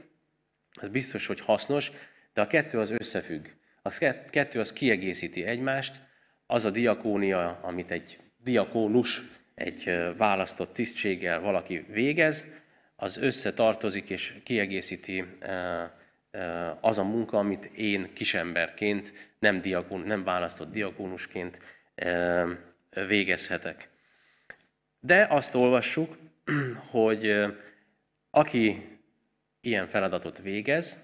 Ez 0.81 0.89
biztos, 0.89 1.27
hogy 1.27 1.39
hasznos, 1.39 1.91
de 2.33 2.41
a 2.41 2.47
kettő 2.47 2.79
az 2.79 2.91
összefügg. 2.91 3.45
A 3.81 3.89
kettő 4.29 4.59
az 4.59 4.73
kiegészíti 4.73 5.43
egymást, 5.43 5.99
az 6.47 6.65
a 6.65 6.69
diakónia, 6.69 7.59
amit 7.61 7.91
egy 7.91 8.19
diakónus, 8.45 9.23
egy 9.55 9.91
választott 10.17 10.73
tisztséggel 10.73 11.39
valaki 11.39 11.85
végez, 11.89 12.45
az 12.95 13.17
összetartozik 13.17 14.09
és 14.09 14.33
kiegészíti 14.43 15.25
az 16.79 16.97
a 16.97 17.03
munka, 17.03 17.37
amit 17.37 17.65
én 17.65 18.13
kisemberként, 18.13 19.13
nem, 19.39 19.61
diakón, 19.61 19.99
nem 19.99 20.23
választott 20.23 20.71
diakónusként 20.71 21.59
végezhetek. 23.07 23.89
De 24.99 25.27
azt 25.29 25.55
olvassuk, 25.55 26.17
hogy 26.91 27.33
aki 28.29 28.97
ilyen 29.61 29.87
feladatot 29.87 30.41
végez, 30.41 30.97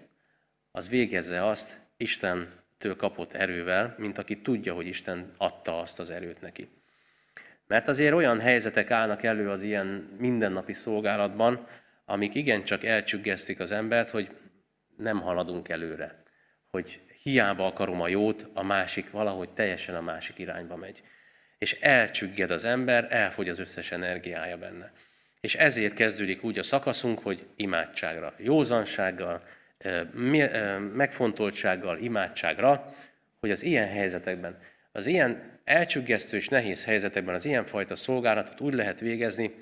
az 0.71 0.89
végezze 0.89 1.45
azt 1.45 1.80
Istentől 1.97 2.95
kapott 2.95 3.32
erővel, 3.32 3.95
mint 3.97 4.17
aki 4.17 4.41
tudja, 4.41 4.73
hogy 4.73 4.88
Isten 4.88 5.34
adta 5.38 5.80
azt 5.80 5.99
az 5.99 6.10
erőt 6.10 6.41
neki. 6.41 6.69
Mert 7.71 7.88
azért 7.88 8.13
olyan 8.13 8.39
helyzetek 8.39 8.91
állnak 8.91 9.23
elő 9.23 9.49
az 9.49 9.62
ilyen 9.62 9.88
mindennapi 10.17 10.73
szolgálatban, 10.73 11.67
amik 12.05 12.36
igencsak 12.36 12.84
elcsüggesztik 12.84 13.60
az 13.60 13.71
embert, 13.71 14.10
hogy 14.10 14.29
nem 14.97 15.21
haladunk 15.21 15.69
előre. 15.69 16.23
Hogy 16.71 16.99
hiába 17.23 17.65
akarom 17.65 18.01
a 18.01 18.07
jót, 18.07 18.47
a 18.53 18.63
másik 18.63 19.12
valahogy 19.12 19.49
teljesen 19.49 19.95
a 19.95 20.01
másik 20.01 20.39
irányba 20.39 20.75
megy. 20.75 21.01
És 21.57 21.73
elcsügged 21.73 22.51
az 22.51 22.65
ember, 22.65 23.07
elfogy 23.10 23.49
az 23.49 23.60
összes 23.60 23.91
energiája 23.91 24.57
benne. 24.57 24.91
És 25.39 25.55
ezért 25.55 25.93
kezdődik 25.93 26.43
úgy 26.43 26.60
a 26.60 26.63
szakaszunk, 26.63 27.19
hogy 27.19 27.47
imádságra, 27.55 28.34
józansággal, 28.38 29.43
megfontoltsággal, 30.93 31.97
imádságra, 31.97 32.93
hogy 33.39 33.51
az 33.51 33.63
ilyen 33.63 33.88
helyzetekben, 33.88 34.60
az 34.91 35.05
ilyen 35.05 35.60
elcsüggesztő 35.71 36.38
és 36.38 36.47
nehéz 36.47 36.86
helyzetekben 36.86 37.36
az 37.36 37.45
ilyenfajta 37.45 37.95
szolgálatot 37.95 38.62
úgy 38.62 38.73
lehet 38.73 38.99
végezni, 38.99 39.53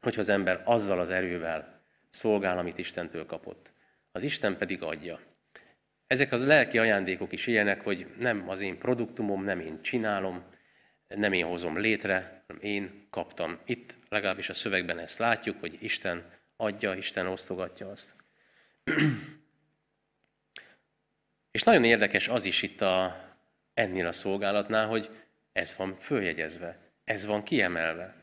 hogyha 0.00 0.20
az 0.20 0.28
ember 0.28 0.62
azzal 0.64 1.00
az 1.00 1.10
erővel 1.10 1.82
szolgál, 2.10 2.58
amit 2.58 2.78
Istentől 2.78 3.26
kapott. 3.26 3.72
Az 4.12 4.22
Isten 4.22 4.56
pedig 4.56 4.82
adja. 4.82 5.20
Ezek 6.06 6.32
az 6.32 6.44
lelki 6.46 6.78
ajándékok 6.78 7.32
is 7.32 7.46
ilyenek, 7.46 7.80
hogy 7.80 8.06
nem 8.18 8.48
az 8.48 8.60
én 8.60 8.78
produktumom, 8.78 9.44
nem 9.44 9.60
én 9.60 9.82
csinálom, 9.82 10.44
nem 11.08 11.32
én 11.32 11.44
hozom 11.44 11.78
létre, 11.78 12.44
hanem 12.46 12.62
én 12.62 13.06
kaptam. 13.10 13.58
Itt 13.64 13.98
legalábbis 14.08 14.48
a 14.48 14.54
szövegben 14.54 14.98
ezt 14.98 15.18
látjuk, 15.18 15.60
hogy 15.60 15.82
Isten 15.82 16.30
adja, 16.56 16.94
Isten 16.94 17.26
osztogatja 17.26 17.90
azt. 17.90 18.14
És 21.50 21.62
nagyon 21.62 21.84
érdekes 21.84 22.28
az 22.28 22.44
is 22.44 22.62
itt 22.62 22.80
a, 22.80 23.16
ennél 23.74 24.06
a 24.06 24.12
szolgálatnál, 24.12 24.86
hogy 24.86 25.23
ez 25.54 25.74
van 25.76 25.96
följegyezve, 25.96 26.78
ez 27.04 27.24
van 27.24 27.42
kiemelve. 27.42 28.14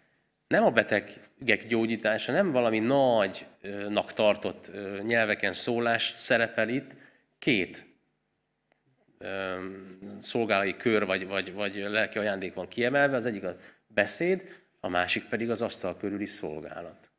Nem 0.48 0.64
a 0.64 0.72
betegek 0.72 1.68
gyógyítása, 1.68 2.32
nem 2.32 2.52
valami 2.52 2.80
nagynak 2.80 4.14
tartott 4.14 4.72
nyelveken 5.04 5.54
szólás 5.54 6.14
szerepel 6.16 6.70
itt, 6.70 6.96
két 7.40 7.86
szolgálai 10.20 10.78
kör 10.78 11.06
vagy, 11.06 11.28
vagy, 11.28 11.54
vagy 11.54 11.76
lelki 11.76 12.18
ajándék 12.18 12.54
van 12.54 12.68
kiemelve, 12.68 13.16
az 13.16 13.26
egyik 13.26 13.44
a 13.44 13.58
beszéd, 13.88 14.64
a 14.80 14.88
másik 14.88 15.24
pedig 15.26 15.50
az 15.50 15.62
asztal 15.62 15.98
körüli 15.98 16.26
szolgálat. 16.26 17.10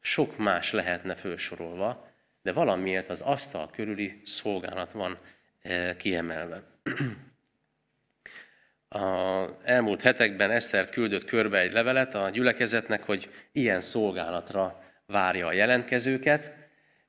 Sok 0.00 0.36
más 0.36 0.72
lehetne 0.72 1.14
felsorolva, 1.14 2.08
de 2.42 2.52
valamiért 2.52 3.08
az 3.08 3.20
asztal 3.20 3.70
körüli 3.70 4.20
szolgálat 4.24 4.92
van 4.92 5.18
kiemelve. 5.96 6.62
a 8.90 9.46
elmúlt 9.62 10.02
hetekben 10.02 10.50
Eszter 10.50 10.88
küldött 10.88 11.24
körbe 11.24 11.58
egy 11.58 11.72
levelet 11.72 12.14
a 12.14 12.30
gyülekezetnek, 12.30 13.02
hogy 13.02 13.30
ilyen 13.52 13.80
szolgálatra 13.80 14.82
várja 15.06 15.46
a 15.46 15.52
jelentkezőket, 15.52 16.54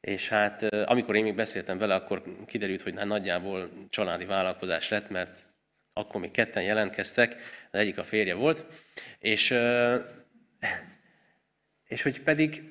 és 0.01 0.29
hát 0.29 0.63
amikor 0.63 1.15
én 1.15 1.23
még 1.23 1.36
beszéltem 1.36 1.77
vele, 1.77 1.95
akkor 1.95 2.23
kiderült, 2.45 2.82
hogy 2.82 2.93
nagyjából 2.93 3.69
családi 3.89 4.25
vállalkozás 4.25 4.89
lett, 4.89 5.09
mert 5.09 5.39
akkor 5.93 6.21
még 6.21 6.32
ketten 6.32 6.63
jelentkeztek, 6.63 7.36
az 7.71 7.79
egyik 7.79 7.97
a 7.97 8.03
férje 8.03 8.34
volt, 8.34 8.65
és, 9.19 9.55
és 11.88 12.01
hogy 12.01 12.21
pedig 12.21 12.63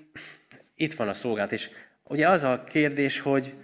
itt 0.74 0.94
van 0.94 1.08
a 1.08 1.12
szolgálat, 1.12 1.52
és 1.52 1.70
ugye 2.02 2.28
az 2.28 2.42
a 2.42 2.64
kérdés, 2.64 3.20
hogy, 3.20 3.54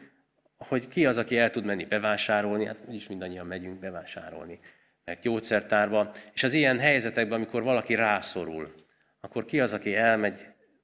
hogy 0.56 0.88
ki 0.88 1.06
az, 1.06 1.18
aki 1.18 1.38
el 1.38 1.50
tud 1.50 1.64
menni 1.64 1.84
bevásárolni, 1.84 2.66
hát 2.66 2.78
úgyis 2.86 3.08
mindannyian 3.08 3.46
megyünk 3.46 3.78
bevásárolni, 3.78 4.60
meg 5.06 5.18
gyógyszertárba, 5.20 6.12
és 6.34 6.42
az 6.42 6.52
ilyen 6.52 6.78
helyzetekben, 6.78 7.36
amikor 7.36 7.62
valaki 7.62 7.94
rászorul, 7.94 8.74
akkor 9.20 9.44
ki 9.44 9.60
az, 9.60 9.72
aki 9.72 9.94
elmegy, 9.94 10.40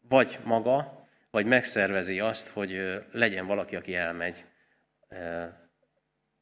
vagy 0.09 0.39
maga, 0.45 1.07
vagy 1.31 1.47
megszervezi 1.47 2.21
azt, 2.21 2.49
hogy 2.49 3.01
legyen 3.13 3.47
valaki, 3.47 3.77
aki 3.77 3.95
elmegy. 3.95 4.45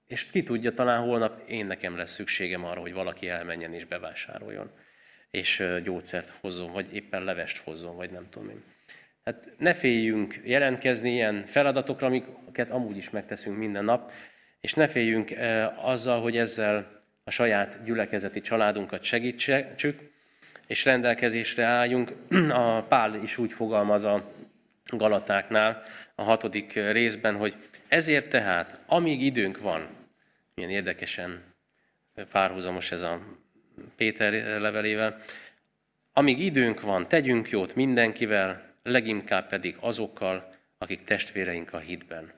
És 0.06 0.24
ki 0.24 0.42
tudja, 0.42 0.72
talán 0.72 1.00
holnap 1.00 1.48
én 1.48 1.66
nekem 1.66 1.96
lesz 1.96 2.12
szükségem 2.12 2.64
arra, 2.64 2.80
hogy 2.80 2.92
valaki 2.92 3.28
elmenjen 3.28 3.74
és 3.74 3.84
bevásároljon, 3.84 4.70
és 5.30 5.64
gyógyszert 5.84 6.32
hozzon, 6.40 6.72
vagy 6.72 6.94
éppen 6.94 7.24
levest 7.24 7.58
hozzon, 7.58 7.96
vagy 7.96 8.10
nem 8.10 8.26
tudom 8.30 8.48
én. 8.48 8.62
Hát 9.24 9.52
ne 9.58 9.74
féljünk 9.74 10.40
jelentkezni 10.44 11.10
ilyen 11.10 11.46
feladatokra, 11.46 12.06
amiket 12.06 12.70
amúgy 12.70 12.96
is 12.96 13.10
megteszünk 13.10 13.56
minden 13.56 13.84
nap, 13.84 14.12
és 14.60 14.74
ne 14.74 14.88
féljünk 14.88 15.30
azzal, 15.76 16.20
hogy 16.20 16.36
ezzel 16.36 16.98
a 17.30 17.32
saját 17.32 17.84
gyülekezeti 17.84 18.40
családunkat 18.40 19.02
segítsük, 19.02 19.98
és 20.66 20.84
rendelkezésre 20.84 21.64
álljunk. 21.64 22.12
A 22.50 22.82
Pál 22.82 23.14
is 23.14 23.38
úgy 23.38 23.52
fogalmaz 23.52 24.04
a 24.04 24.32
Galatáknál, 24.84 25.82
a 26.14 26.22
hatodik 26.22 26.72
részben, 26.72 27.36
hogy 27.36 27.54
ezért 27.88 28.28
tehát, 28.28 28.84
amíg 28.86 29.22
időnk 29.22 29.58
van, 29.58 29.86
milyen 30.54 30.70
érdekesen 30.70 31.42
párhuzamos 32.30 32.90
ez 32.92 33.02
a 33.02 33.20
Péter 33.96 34.60
levelével, 34.60 35.20
amíg 36.12 36.38
időnk 36.38 36.80
van, 36.80 37.08
tegyünk 37.08 37.50
jót 37.50 37.74
mindenkivel, 37.74 38.74
leginkább 38.82 39.48
pedig 39.48 39.76
azokkal, 39.80 40.54
akik 40.78 41.04
testvéreink 41.04 41.72
a 41.72 41.78
hitben, 41.78 42.32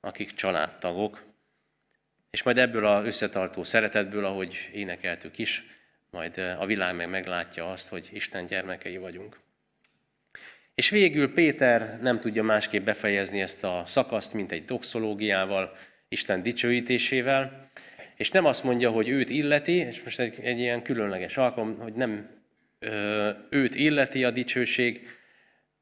akik 0.00 0.34
családtagok, 0.34 1.29
és 2.30 2.42
majd 2.42 2.58
ebből 2.58 2.86
az 2.86 3.04
összetartó 3.04 3.64
szeretetből, 3.64 4.24
ahogy 4.24 4.68
énekeltük 4.72 5.38
is, 5.38 5.64
majd 6.10 6.38
a 6.38 6.66
világ 6.66 6.96
meg 6.96 7.08
meglátja 7.08 7.70
azt, 7.70 7.88
hogy 7.88 8.08
Isten 8.12 8.46
gyermekei 8.46 8.96
vagyunk. 8.96 9.40
És 10.74 10.88
végül 10.88 11.32
Péter 11.32 11.98
nem 12.00 12.20
tudja 12.20 12.42
másképp 12.42 12.84
befejezni 12.84 13.40
ezt 13.40 13.64
a 13.64 13.82
szakaszt, 13.86 14.34
mint 14.34 14.52
egy 14.52 14.64
doxológiával, 14.64 15.76
Isten 16.08 16.42
dicsőítésével, 16.42 17.70
és 18.16 18.30
nem 18.30 18.44
azt 18.44 18.64
mondja, 18.64 18.90
hogy 18.90 19.08
őt 19.08 19.30
illeti, 19.30 19.72
és 19.72 20.02
most 20.02 20.20
egy, 20.20 20.40
egy 20.42 20.58
ilyen 20.58 20.82
különleges 20.82 21.36
alkalom, 21.36 21.78
hogy 21.78 21.92
nem 21.92 22.28
ö, 22.78 23.30
őt 23.50 23.74
illeti 23.74 24.24
a 24.24 24.30
dicsőség, 24.30 25.08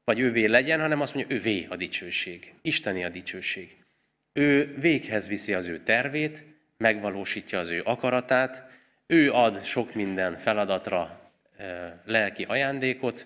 vagy 0.03 0.19
ővé 0.19 0.45
legyen, 0.45 0.79
hanem 0.79 1.01
azt 1.01 1.13
mondja, 1.13 1.35
ővé 1.35 1.65
a 1.69 1.75
dicsőség, 1.75 2.53
Isteni 2.61 3.03
a 3.03 3.09
dicsőség. 3.09 3.77
Ő 4.33 4.75
véghez 4.79 5.27
viszi 5.27 5.53
az 5.53 5.67
ő 5.67 5.77
tervét, 5.77 6.43
megvalósítja 6.77 7.59
az 7.59 7.69
ő 7.69 7.81
akaratát, 7.85 8.69
ő 9.07 9.31
ad 9.31 9.63
sok 9.63 9.93
minden 9.93 10.37
feladatra 10.37 11.31
lelki 12.05 12.43
ajándékot, 12.43 13.25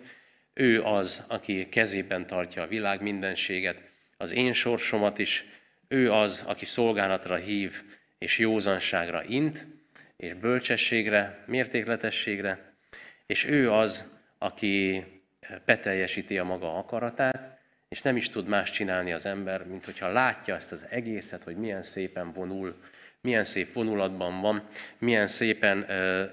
ő 0.54 0.82
az, 0.84 1.26
aki 1.28 1.70
kezében 1.70 2.26
tartja 2.26 2.62
a 2.62 2.68
világ 2.68 3.02
mindenséget, 3.02 3.82
az 4.18 4.34
én 4.34 4.54
sorsomat 4.54 5.18
is, 5.18 5.46
ő 5.88 6.12
az, 6.12 6.44
aki 6.48 6.66
szolgálatra 6.66 7.36
hív 7.36 7.84
és 8.18 8.40
józanságra 8.40 9.24
int, 9.24 9.66
és 10.18 10.34
bölcsességre, 10.34 11.44
mértékletességre, 11.48 12.74
és 13.26 13.46
ő 13.46 13.72
az, 13.72 14.04
aki 14.38 15.04
beteljesíti 15.66 16.38
a 16.38 16.44
maga 16.44 16.74
akaratát, 16.78 17.60
és 17.94 18.02
nem 18.02 18.18
is 18.18 18.30
tud 18.30 18.48
más 18.48 18.72
csinálni 18.72 19.14
az 19.14 19.26
ember, 19.26 19.66
mint 19.68 19.86
hogyha 19.86 20.12
látja 20.12 20.56
ezt 20.56 20.72
az 20.72 20.86
egészet, 20.90 21.44
hogy 21.44 21.56
milyen 21.56 21.84
szépen 21.84 22.32
vonul, 22.32 22.76
milyen 23.22 23.44
szép 23.44 23.74
vonulatban 23.74 24.42
van, 24.42 24.68
milyen 24.98 25.28
szépen 25.28 25.90
ö, 25.90 26.26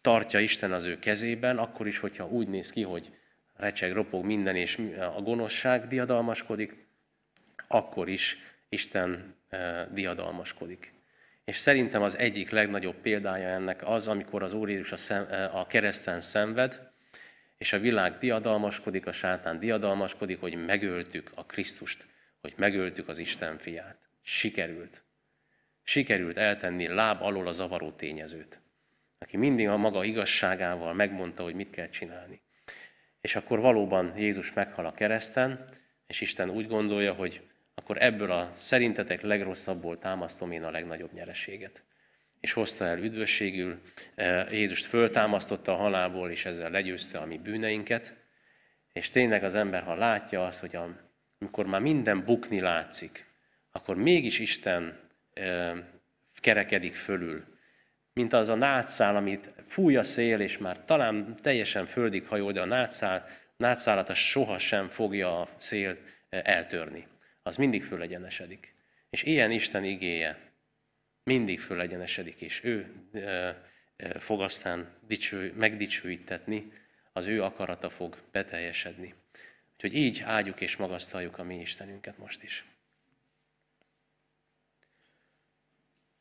tartja 0.00 0.40
Isten 0.40 0.72
az 0.72 0.84
ő 0.84 0.98
kezében, 0.98 1.58
akkor 1.58 1.86
is, 1.86 1.98
hogyha 1.98 2.28
úgy 2.28 2.48
néz 2.48 2.70
ki, 2.70 2.82
hogy 2.82 3.10
recseg, 3.56 3.92
ropog 3.92 4.24
minden, 4.24 4.56
és 4.56 4.78
a 5.16 5.20
gonoszság 5.20 5.86
diadalmaskodik, 5.86 6.86
akkor 7.68 8.08
is 8.08 8.38
Isten 8.68 9.34
diadalmaskodik. 9.90 10.92
És 11.44 11.56
szerintem 11.56 12.02
az 12.02 12.16
egyik 12.16 12.50
legnagyobb 12.50 12.96
példája 12.96 13.48
ennek 13.48 13.86
az, 13.86 14.08
amikor 14.08 14.42
az 14.42 14.52
Úr 14.52 14.68
Jézus 14.68 14.92
a, 14.92 14.96
szem, 14.96 15.26
a 15.52 15.66
kereszten 15.66 16.20
szenved, 16.20 16.87
és 17.58 17.72
a 17.72 17.78
világ 17.78 18.18
diadalmaskodik, 18.18 19.06
a 19.06 19.12
sátán 19.12 19.58
diadalmaskodik, 19.58 20.40
hogy 20.40 20.64
megöltük 20.66 21.30
a 21.34 21.44
Krisztust, 21.44 22.06
hogy 22.40 22.54
megöltük 22.56 23.08
az 23.08 23.18
Isten 23.18 23.58
fiát. 23.58 24.08
Sikerült. 24.22 25.02
Sikerült 25.82 26.36
eltenni 26.36 26.86
láb 26.86 27.22
alól 27.22 27.46
a 27.46 27.52
zavaró 27.52 27.90
tényezőt, 27.90 28.60
aki 29.18 29.36
mindig 29.36 29.68
a 29.68 29.76
maga 29.76 30.04
igazságával 30.04 30.92
megmondta, 30.92 31.42
hogy 31.42 31.54
mit 31.54 31.70
kell 31.70 31.88
csinálni. 31.88 32.40
És 33.20 33.36
akkor 33.36 33.58
valóban 33.58 34.16
Jézus 34.16 34.52
meghal 34.52 34.86
a 34.86 34.92
kereszten, 34.92 35.68
és 36.06 36.20
Isten 36.20 36.50
úgy 36.50 36.66
gondolja, 36.66 37.12
hogy 37.12 37.48
akkor 37.74 38.02
ebből 38.02 38.30
a 38.30 38.48
szerintetek 38.52 39.22
legrosszabbból 39.22 39.98
támasztom 39.98 40.52
én 40.52 40.64
a 40.64 40.70
legnagyobb 40.70 41.12
nyereséget. 41.12 41.84
És 42.40 42.52
hozta 42.52 42.84
el 42.84 42.98
üdvösségül, 42.98 43.80
e, 44.14 44.48
Jézust 44.50 44.84
föltámasztotta 44.86 45.72
a 45.72 45.76
halálból, 45.76 46.30
és 46.30 46.44
ezzel 46.44 46.70
legyőzte 46.70 47.18
a 47.18 47.26
mi 47.26 47.38
bűneinket. 47.38 48.14
És 48.92 49.10
tényleg 49.10 49.44
az 49.44 49.54
ember, 49.54 49.82
ha 49.82 49.94
látja 49.94 50.46
azt, 50.46 50.60
hogy 50.60 50.78
amikor 51.38 51.66
már 51.66 51.80
minden 51.80 52.24
bukni 52.24 52.60
látszik, 52.60 53.26
akkor 53.70 53.96
mégis 53.96 54.38
Isten 54.38 55.00
e, 55.32 55.74
kerekedik 56.34 56.94
fölül, 56.94 57.44
mint 58.12 58.32
az 58.32 58.48
a 58.48 58.54
nátszál, 58.54 59.16
amit 59.16 59.52
fúj 59.66 59.96
a 59.96 60.02
szél, 60.02 60.40
és 60.40 60.58
már 60.58 60.84
talán 60.84 61.36
teljesen 61.42 61.86
földig 61.86 62.26
hajol, 62.26 62.52
de 62.52 62.60
a 62.60 62.64
nátszál, 62.64 63.26
nátszálat 63.56 64.14
soha 64.14 64.58
sem 64.58 64.88
fogja 64.88 65.40
a 65.40 65.48
szél 65.56 65.96
e, 66.28 66.40
eltörni 66.44 67.06
az 67.48 67.56
mindig 67.56 67.84
fölegyenesedik. 67.84 68.74
És 69.10 69.22
ilyen 69.22 69.50
Isten 69.50 69.84
igéje 69.84 70.38
mindig 71.28 71.60
fölegyenesedik, 71.60 72.40
és 72.40 72.64
ő 72.64 72.86
fog 74.18 74.40
aztán 74.40 74.96
dicső, 75.06 75.52
megdicsőítetni, 75.56 76.72
az 77.12 77.26
ő 77.26 77.42
akarata 77.42 77.90
fog 77.90 78.16
beteljesedni. 78.32 79.14
Úgyhogy 79.74 79.94
így 79.94 80.22
áldjuk 80.24 80.60
és 80.60 80.76
magasztaljuk 80.76 81.38
a 81.38 81.42
mi 81.42 81.60
Istenünket 81.60 82.18
most 82.18 82.42
is. 82.42 82.64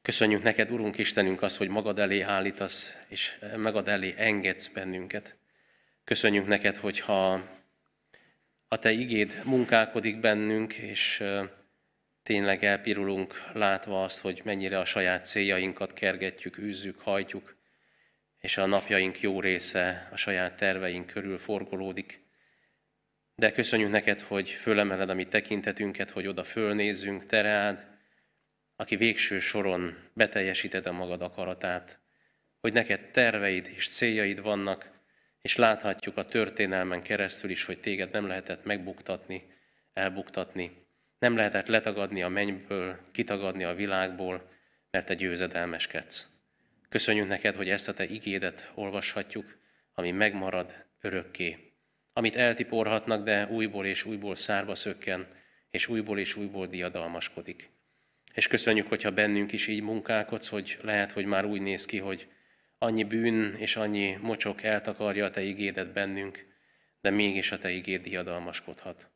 Köszönjük 0.01 0.43
neked, 0.43 0.71
Urunk 0.71 0.97
Istenünk, 0.97 1.41
az, 1.41 1.57
hogy 1.57 1.67
magad 1.67 1.99
elé 1.99 2.21
állítasz, 2.21 2.97
és 3.07 3.39
magad 3.57 3.87
elé 3.87 4.13
engedsz 4.17 4.67
bennünket. 4.67 5.35
Köszönjük 6.03 6.47
neked, 6.47 6.75
hogyha 6.75 7.49
a 8.67 8.79
Te 8.79 8.91
igéd 8.91 9.41
munkálkodik 9.45 10.19
bennünk, 10.19 10.73
és 10.73 11.23
tényleg 12.27 12.63
elpirulunk 12.63 13.49
látva 13.53 14.03
azt, 14.03 14.19
hogy 14.19 14.41
mennyire 14.43 14.79
a 14.79 14.85
saját 14.85 15.25
céljainkat 15.25 15.93
kergetjük, 15.93 16.57
űzzük, 16.57 16.99
hajtjuk, 16.99 17.57
és 18.39 18.57
a 18.57 18.65
napjaink 18.65 19.21
jó 19.21 19.41
része 19.41 20.07
a 20.11 20.15
saját 20.15 20.55
terveink 20.55 21.05
körül 21.05 21.37
forgolódik. 21.37 22.21
De 23.35 23.51
köszönjük 23.51 23.89
neked, 23.89 24.19
hogy 24.19 24.49
fölemeled 24.49 25.09
a 25.09 25.13
mi 25.13 25.27
tekintetünket, 25.27 26.09
hogy 26.09 26.27
oda 26.27 26.43
fölnézzünk, 26.43 27.25
te 27.25 27.41
rád, 27.41 27.85
aki 28.75 28.95
végső 28.95 29.39
soron 29.39 29.97
beteljesíted 30.13 30.85
a 30.85 30.91
magad 30.91 31.21
akaratát, 31.21 31.99
hogy 32.59 32.73
neked 32.73 33.11
terveid 33.11 33.71
és 33.75 33.89
céljaid 33.89 34.41
vannak, 34.41 34.89
és 35.41 35.55
láthatjuk 35.55 36.17
a 36.17 36.25
történelmen 36.25 37.01
keresztül 37.01 37.49
is, 37.49 37.65
hogy 37.65 37.79
téged 37.79 38.11
nem 38.11 38.27
lehetett 38.27 38.65
megbuktatni, 38.65 39.51
elbuktatni, 39.93 40.86
nem 41.19 41.35
lehetett 41.35 41.67
letagadni 41.67 42.21
a 42.21 42.27
mennyből, 42.27 42.99
kitagadni 43.11 43.63
a 43.63 43.75
világból, 43.75 44.49
mert 44.91 45.05
te 45.05 45.13
győzedelmeskedsz. 45.13 46.27
Köszönjük 46.89 47.27
neked, 47.27 47.55
hogy 47.55 47.69
ezt 47.69 47.89
a 47.89 47.93
te 47.93 48.05
igédet 48.05 48.71
olvashatjuk, 48.75 49.57
ami 49.93 50.11
megmarad 50.11 50.85
örökké. 51.01 51.73
Amit 52.13 52.35
eltiporhatnak, 52.35 53.23
de 53.23 53.47
újból 53.47 53.85
és 53.85 54.05
újból 54.05 54.35
szárba 54.35 54.75
szökken, 54.75 55.27
és 55.69 55.87
újból 55.87 56.19
és 56.19 56.35
újból 56.35 56.67
diadalmaskodik. 56.67 57.69
És 58.33 58.47
köszönjük, 58.47 58.87
hogyha 58.87 59.11
bennünk 59.11 59.51
is 59.51 59.67
így 59.67 59.81
munkálkodsz, 59.81 60.47
hogy 60.47 60.77
lehet, 60.81 61.11
hogy 61.11 61.25
már 61.25 61.45
úgy 61.45 61.61
néz 61.61 61.85
ki, 61.85 61.97
hogy 61.97 62.27
annyi 62.77 63.03
bűn 63.03 63.53
és 63.55 63.75
annyi 63.75 64.17
mocsok 64.21 64.63
eltakarja 64.63 65.25
a 65.25 65.29
Te 65.29 65.41
igédet 65.41 65.93
bennünk, 65.93 66.45
de 67.01 67.09
mégis 67.09 67.51
a 67.51 67.57
Te 67.57 67.69
igéd 67.69 68.01
diadalmaskodhat. 68.01 69.09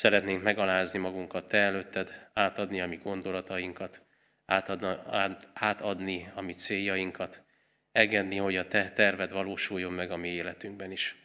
Szeretnénk 0.00 0.42
megalázni 0.42 0.98
magunkat 0.98 1.48
Te 1.48 1.58
előtted, 1.58 2.30
átadni 2.32 2.80
a 2.80 2.86
mi 2.86 2.96
gondolatainkat, 2.96 4.02
átadna, 4.44 5.04
át, 5.10 5.48
átadni 5.54 6.30
a 6.34 6.40
mi 6.40 6.52
céljainkat, 6.52 7.44
engedni, 7.92 8.36
hogy 8.36 8.56
a 8.56 8.68
Te 8.68 8.90
terved 8.90 9.30
valósuljon 9.30 9.92
meg 9.92 10.10
a 10.10 10.16
mi 10.16 10.28
életünkben 10.28 10.90
is. 10.90 11.16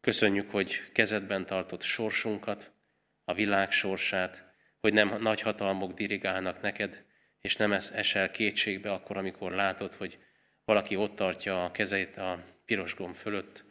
Köszönjük, 0.00 0.50
hogy 0.50 0.92
kezedben 0.92 1.46
tartott 1.46 1.82
sorsunkat, 1.82 2.72
a 3.24 3.34
világ 3.34 3.72
sorsát, 3.72 4.44
hogy 4.80 4.92
nem 4.92 5.22
nagy 5.22 5.40
hatalmok 5.40 5.92
dirigálnak 5.92 6.60
neked, 6.60 7.04
és 7.40 7.56
nem 7.56 7.72
esel 7.72 8.30
kétségbe 8.30 8.92
akkor, 8.92 9.16
amikor 9.16 9.52
látod, 9.52 9.94
hogy 9.94 10.18
valaki 10.64 10.96
ott 10.96 11.14
tartja 11.14 11.64
a 11.64 11.70
kezeit 11.70 12.16
a 12.16 12.44
piros 12.64 12.94
gomb 12.94 13.14
fölött. 13.14 13.64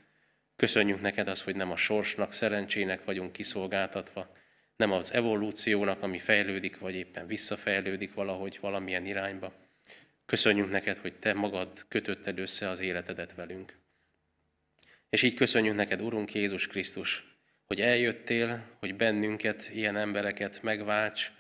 Köszönjük 0.63 1.01
neked 1.01 1.27
az, 1.27 1.41
hogy 1.41 1.55
nem 1.55 1.71
a 1.71 1.75
sorsnak, 1.75 2.33
szerencsének 2.33 3.05
vagyunk 3.05 3.31
kiszolgáltatva, 3.31 4.35
nem 4.75 4.91
az 4.91 5.13
evolúciónak, 5.13 6.01
ami 6.01 6.19
fejlődik, 6.19 6.79
vagy 6.79 6.95
éppen 6.95 7.27
visszafejlődik 7.27 8.13
valahogy 8.13 8.57
valamilyen 8.61 9.05
irányba. 9.05 9.53
Köszönjük 10.25 10.71
neked, 10.71 10.97
hogy 10.97 11.13
te 11.13 11.33
magad 11.33 11.85
kötötted 11.87 12.39
össze 12.39 12.69
az 12.69 12.79
életedet 12.79 13.35
velünk. 13.35 13.77
És 15.09 15.21
így 15.21 15.33
köszönjük 15.33 15.75
neked, 15.75 16.01
Urunk 16.01 16.33
Jézus 16.33 16.67
Krisztus, 16.67 17.37
hogy 17.65 17.81
eljöttél, 17.81 18.63
hogy 18.79 18.95
bennünket, 18.95 19.69
ilyen 19.73 19.95
embereket 19.95 20.61
megválts, 20.61 21.31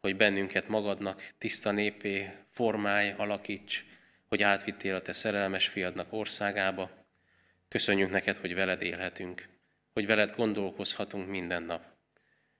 hogy 0.00 0.16
bennünket 0.16 0.68
magadnak 0.68 1.32
tiszta 1.38 1.70
népé 1.70 2.30
formálj, 2.50 3.14
alakíts, 3.16 3.84
hogy 4.28 4.42
átvittél 4.42 4.94
a 4.94 5.02
te 5.02 5.12
szerelmes 5.12 5.68
fiadnak 5.68 6.12
országába. 6.12 7.05
Köszönjük 7.76 8.10
neked, 8.10 8.36
hogy 8.36 8.54
veled 8.54 8.82
élhetünk, 8.82 9.48
hogy 9.92 10.06
veled 10.06 10.34
gondolkozhatunk 10.36 11.28
minden 11.28 11.62
nap. 11.62 11.84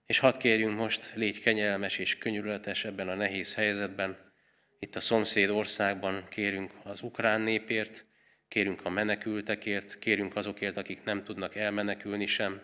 És 0.06 0.18
hadd 0.18 0.38
kérjünk 0.38 0.76
most, 0.78 1.12
légy 1.14 1.40
kenyelmes 1.40 1.98
és 1.98 2.18
könyörületes 2.18 2.84
ebben 2.84 3.08
a 3.08 3.14
nehéz 3.14 3.54
helyzetben. 3.54 4.32
Itt 4.78 4.96
a 4.96 5.00
szomszéd 5.00 5.50
országban 5.50 6.28
kérünk 6.28 6.72
az 6.84 7.02
ukrán 7.02 7.40
népért, 7.40 8.06
kérünk 8.48 8.84
a 8.84 8.88
menekültekért, 8.88 9.98
kérünk 9.98 10.36
azokért, 10.36 10.76
akik 10.76 11.04
nem 11.04 11.24
tudnak 11.24 11.54
elmenekülni 11.54 12.26
sem, 12.26 12.62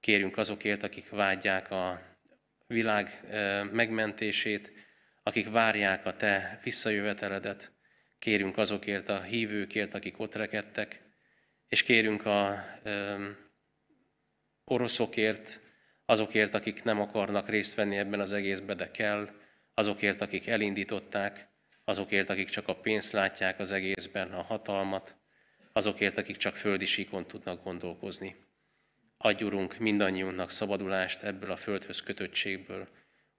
kérünk 0.00 0.36
azokért, 0.36 0.82
akik 0.82 1.08
vágyják 1.08 1.70
a 1.70 2.02
világ 2.66 3.20
megmentését, 3.72 4.72
akik 5.22 5.50
várják 5.50 6.06
a 6.06 6.16
te 6.16 6.60
visszajöveteledet, 6.64 7.72
kérünk 8.18 8.56
azokért 8.56 9.08
a 9.08 9.22
hívőkért, 9.22 9.94
akik 9.94 10.18
ott 10.18 10.34
rekedtek, 10.34 11.03
és 11.68 11.82
kérünk 11.82 12.26
a 12.26 12.64
ö, 12.82 13.28
oroszokért, 14.64 15.60
azokért, 16.04 16.54
akik 16.54 16.82
nem 16.82 17.00
akarnak 17.00 17.48
részt 17.48 17.74
venni 17.74 17.96
ebben 17.96 18.20
az 18.20 18.32
egészben, 18.32 18.76
de 18.76 18.90
kell, 18.90 19.28
azokért, 19.74 20.20
akik 20.20 20.46
elindították, 20.46 21.48
azokért, 21.84 22.30
akik 22.30 22.48
csak 22.48 22.68
a 22.68 22.76
pénzt 22.76 23.12
látják 23.12 23.58
az 23.58 23.72
egészben, 23.72 24.32
a 24.32 24.42
hatalmat, 24.42 25.16
azokért, 25.72 26.18
akik 26.18 26.36
csak 26.36 26.56
földi 26.56 26.86
síkon 26.86 27.26
tudnak 27.26 27.64
gondolkozni. 27.64 28.36
Adj, 29.16 29.44
Urunk, 29.44 29.78
mindannyiunknak 29.78 30.50
szabadulást 30.50 31.22
ebből 31.22 31.50
a 31.50 31.56
földhöz 31.56 32.00
kötöttségből, 32.00 32.88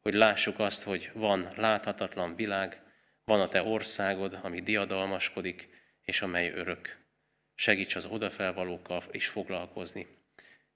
hogy 0.02 0.14
lássuk 0.14 0.60
azt, 0.60 0.84
hogy 0.84 1.12
van 1.14 1.48
láthatatlan 1.56 2.36
világ, 2.36 2.82
van 3.24 3.42
a 3.42 3.48
Te 3.48 3.64
országod, 3.64 4.40
ami 4.42 4.62
diadalmaskodik, 4.62 5.70
és 6.02 6.22
amely 6.22 6.52
örök. 6.52 7.05
Segíts 7.56 7.96
az 7.96 8.06
odafelvalókkal 8.06 9.04
is 9.12 9.28
foglalkozni. 9.28 10.08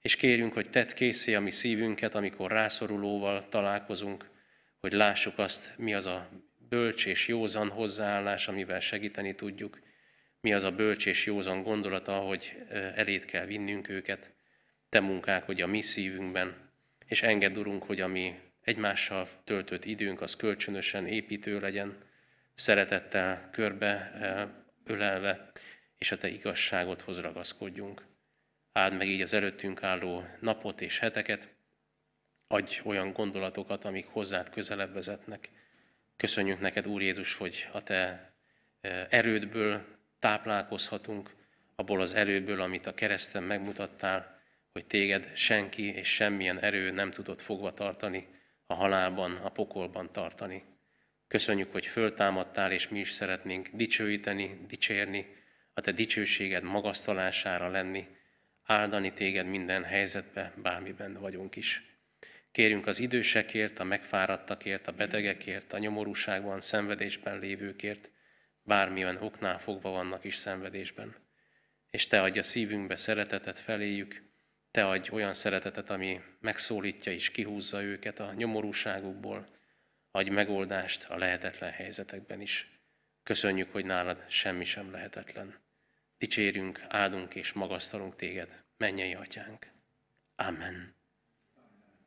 És 0.00 0.16
kérjünk, 0.16 0.52
hogy 0.52 0.70
tedd 0.70 0.94
készé 0.94 1.34
a 1.34 1.40
mi 1.40 1.50
szívünket, 1.50 2.14
amikor 2.14 2.50
rászorulóval 2.50 3.48
találkozunk, 3.48 4.30
hogy 4.80 4.92
lássuk 4.92 5.38
azt, 5.38 5.78
mi 5.78 5.94
az 5.94 6.06
a 6.06 6.28
bölcs 6.68 7.06
és 7.06 7.28
józan 7.28 7.68
hozzáállás, 7.68 8.48
amivel 8.48 8.80
segíteni 8.80 9.34
tudjuk, 9.34 9.80
mi 10.40 10.52
az 10.52 10.64
a 10.64 10.70
bölcs 10.70 11.06
és 11.06 11.26
józan 11.26 11.62
gondolata, 11.62 12.18
hogy 12.18 12.56
elét 12.94 13.24
kell 13.24 13.46
vinnünk 13.46 13.88
őket, 13.88 14.34
te 14.88 15.00
hogy 15.44 15.60
a 15.60 15.66
mi 15.66 15.82
szívünkben, 15.82 16.70
és 17.06 17.22
engedd, 17.22 17.56
Urunk, 17.56 17.82
hogy 17.82 18.00
a 18.00 18.06
mi 18.06 18.34
egymással 18.60 19.28
töltött 19.44 19.84
időnk 19.84 20.20
az 20.20 20.36
kölcsönösen 20.36 21.06
építő 21.06 21.60
legyen, 21.60 21.96
szeretettel 22.54 23.48
körbe 23.52 24.12
ölelve, 24.84 25.52
és 26.00 26.12
a 26.12 26.16
Te 26.16 26.28
igazságodhoz 26.28 27.20
ragaszkodjunk. 27.20 28.04
Áld 28.72 28.96
meg 28.96 29.08
így 29.08 29.20
az 29.20 29.34
előttünk 29.34 29.82
álló 29.82 30.24
napot 30.40 30.80
és 30.80 30.98
heteket, 30.98 31.48
adj 32.46 32.80
olyan 32.84 33.12
gondolatokat, 33.12 33.84
amik 33.84 34.06
hozzád 34.06 34.50
közelebb 34.50 34.92
vezetnek. 34.92 35.50
Köszönjük 36.16 36.60
neked, 36.60 36.86
Úr 36.86 37.02
Jézus, 37.02 37.34
hogy 37.34 37.68
a 37.72 37.82
Te 37.82 38.32
erődből 39.08 39.84
táplálkozhatunk, 40.18 41.30
abból 41.74 42.00
az 42.00 42.14
erőből, 42.14 42.60
amit 42.60 42.86
a 42.86 42.94
kereszten 42.94 43.42
megmutattál, 43.42 44.40
hogy 44.72 44.86
téged 44.86 45.36
senki 45.36 45.94
és 45.94 46.14
semmilyen 46.14 46.58
erő 46.58 46.90
nem 46.90 47.10
tudott 47.10 47.40
fogva 47.40 47.74
tartani, 47.74 48.28
a 48.66 48.74
halálban, 48.74 49.36
a 49.36 49.48
pokolban 49.48 50.12
tartani. 50.12 50.64
Köszönjük, 51.28 51.72
hogy 51.72 51.86
föltámadtál, 51.86 52.72
és 52.72 52.88
mi 52.88 52.98
is 52.98 53.10
szeretnénk 53.10 53.68
dicsőíteni, 53.72 54.64
dicsérni, 54.66 55.38
a 55.74 55.80
te 55.80 55.92
dicsőséged 55.92 56.62
magasztalására 56.62 57.68
lenni, 57.68 58.06
áldani 58.62 59.12
téged 59.12 59.46
minden 59.46 59.84
helyzetbe, 59.84 60.52
bármiben 60.56 61.12
vagyunk 61.12 61.56
is. 61.56 61.82
Kérünk 62.52 62.86
az 62.86 62.98
idősekért, 62.98 63.78
a 63.78 63.84
megfáradtakért, 63.84 64.86
a 64.86 64.92
betegekért, 64.92 65.72
a 65.72 65.78
nyomorúságban, 65.78 66.60
szenvedésben 66.60 67.38
lévőkért, 67.38 68.10
bármilyen 68.62 69.16
oknál 69.16 69.58
fogva 69.58 69.90
vannak 69.90 70.24
is 70.24 70.34
szenvedésben. 70.34 71.16
És 71.90 72.06
Te 72.06 72.22
adj 72.22 72.38
a 72.38 72.42
szívünkbe 72.42 72.96
szeretetet 72.96 73.58
feléjük, 73.58 74.22
Te 74.70 74.86
adj 74.86 75.10
olyan 75.12 75.34
szeretetet, 75.34 75.90
ami 75.90 76.20
megszólítja 76.40 77.12
és 77.12 77.30
kihúzza 77.30 77.82
őket 77.82 78.20
a 78.20 78.32
nyomorúságukból, 78.32 79.48
adj 80.10 80.30
megoldást 80.30 81.04
a 81.04 81.16
lehetetlen 81.16 81.70
helyzetekben 81.70 82.40
is. 82.40 82.79
Köszönjük, 83.30 83.72
hogy 83.72 83.84
nálad 83.84 84.24
semmi 84.28 84.64
sem 84.64 84.90
lehetetlen. 84.90 85.54
Dicsérünk, 86.18 86.84
áldunk 86.88 87.34
és 87.34 87.52
magasztalunk 87.52 88.16
téged, 88.16 88.62
mennyei 88.76 89.14
atyánk. 89.14 89.66
Amen. 90.36 90.94